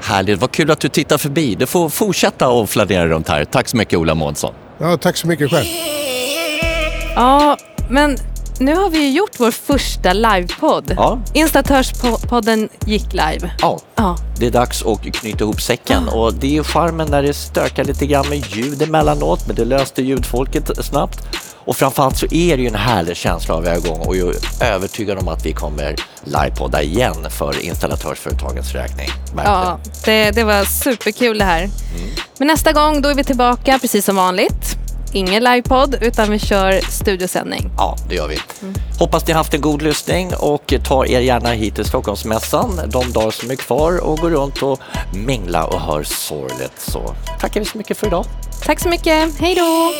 Härligt, 0.00 0.40
vad 0.40 0.50
kul 0.50 0.70
att 0.70 0.80
du 0.80 0.88
tittar 0.88 1.18
förbi. 1.18 1.54
Du 1.54 1.66
får 1.66 1.88
fortsätta 1.88 2.48
och 2.48 2.70
fladera 2.70 3.06
runt 3.06 3.28
här. 3.28 3.44
Tack 3.44 3.68
så 3.68 3.76
mycket 3.76 3.98
Ola 3.98 4.14
Månsson. 4.14 4.54
Ja, 4.78 4.96
tack 4.96 5.16
så 5.16 5.26
mycket 5.26 5.50
själv. 5.50 5.66
Ja, 7.14 7.56
men 7.90 8.16
nu 8.60 8.74
har 8.74 8.90
vi 8.90 8.98
ju 8.98 9.10
gjort 9.10 9.30
vår 9.40 9.50
första 9.50 10.12
livepodd. 10.12 10.94
Ja. 10.96 11.18
Installatörspodden 11.34 12.68
gick 12.86 13.12
live. 13.12 13.50
Ja, 13.58 13.78
Ja. 13.96 14.16
det 14.38 14.46
är 14.46 14.50
dags 14.50 14.84
att 14.86 15.02
knyta 15.02 15.44
ihop 15.44 15.60
säcken 15.60 16.08
och 16.08 16.34
det 16.34 16.56
är 16.58 16.62
charmen 16.62 17.08
när 17.10 17.22
det 17.22 17.34
stökar 17.34 17.84
lite 17.84 18.06
grann 18.06 18.28
med 18.28 18.46
ljud 18.46 18.82
emellanåt 18.82 19.46
men 19.46 19.56
det 19.56 19.64
löste 19.64 20.02
ljudfolket 20.02 20.70
snabbt. 20.84 21.18
Och 21.64 21.76
framförallt 21.76 22.16
så 22.18 22.26
är 22.30 22.56
det 22.56 22.62
ju 22.62 22.68
en 22.68 22.74
härlig 22.74 23.16
känsla 23.16 23.54
av 23.54 23.66
igång 23.66 24.00
och 24.00 24.16
jag 24.16 24.34
är 24.60 24.72
övertygad 24.72 25.18
om 25.18 25.28
att 25.28 25.46
vi 25.46 25.52
kommer 25.52 25.96
livepodda 26.24 26.82
igen 26.82 27.30
för 27.30 27.64
installatörsföretagens 27.64 28.72
räkning. 28.72 29.08
Verkligen. 29.34 29.52
Ja, 29.58 29.78
det, 30.04 30.30
det 30.30 30.44
var 30.44 30.64
superkul 30.64 31.38
det 31.38 31.44
här. 31.44 31.70
Men 32.38 32.48
nästa 32.48 32.72
gång 32.72 33.02
då 33.02 33.08
är 33.08 33.14
vi 33.14 33.24
tillbaka 33.24 33.78
precis 33.78 34.04
som 34.04 34.16
vanligt. 34.16 34.76
Ingen 35.16 35.44
livepodd 35.44 35.98
utan 36.00 36.30
vi 36.30 36.38
kör 36.38 36.80
studiosändning. 36.90 37.70
Ja, 37.76 37.96
det 38.08 38.14
gör 38.14 38.28
vi. 38.28 38.38
Hoppas 38.98 39.26
ni 39.26 39.32
har 39.32 39.38
haft 39.38 39.54
en 39.54 39.60
god 39.60 39.82
lyssning 39.82 40.30
och 40.38 40.74
ta 40.84 41.06
er 41.06 41.20
gärna 41.20 41.48
hit 41.48 41.74
till 41.74 41.84
Stockholmsmässan 41.84 42.80
de 42.86 43.12
dagar 43.12 43.30
som 43.30 43.50
är 43.50 43.54
kvar 43.54 44.04
och 44.04 44.18
gå 44.18 44.30
runt 44.30 44.62
och 44.62 44.80
mingla 45.14 45.64
och 45.64 45.80
hör 45.80 46.02
sorgligt. 46.02 46.80
Så 46.80 47.14
tackar 47.40 47.60
vi 47.60 47.66
så 47.66 47.78
mycket 47.78 47.96
för 47.96 48.06
idag. 48.06 48.24
Tack 48.62 48.80
så 48.80 48.88
mycket. 48.88 49.40
Hej 49.40 49.54
då! 49.54 49.92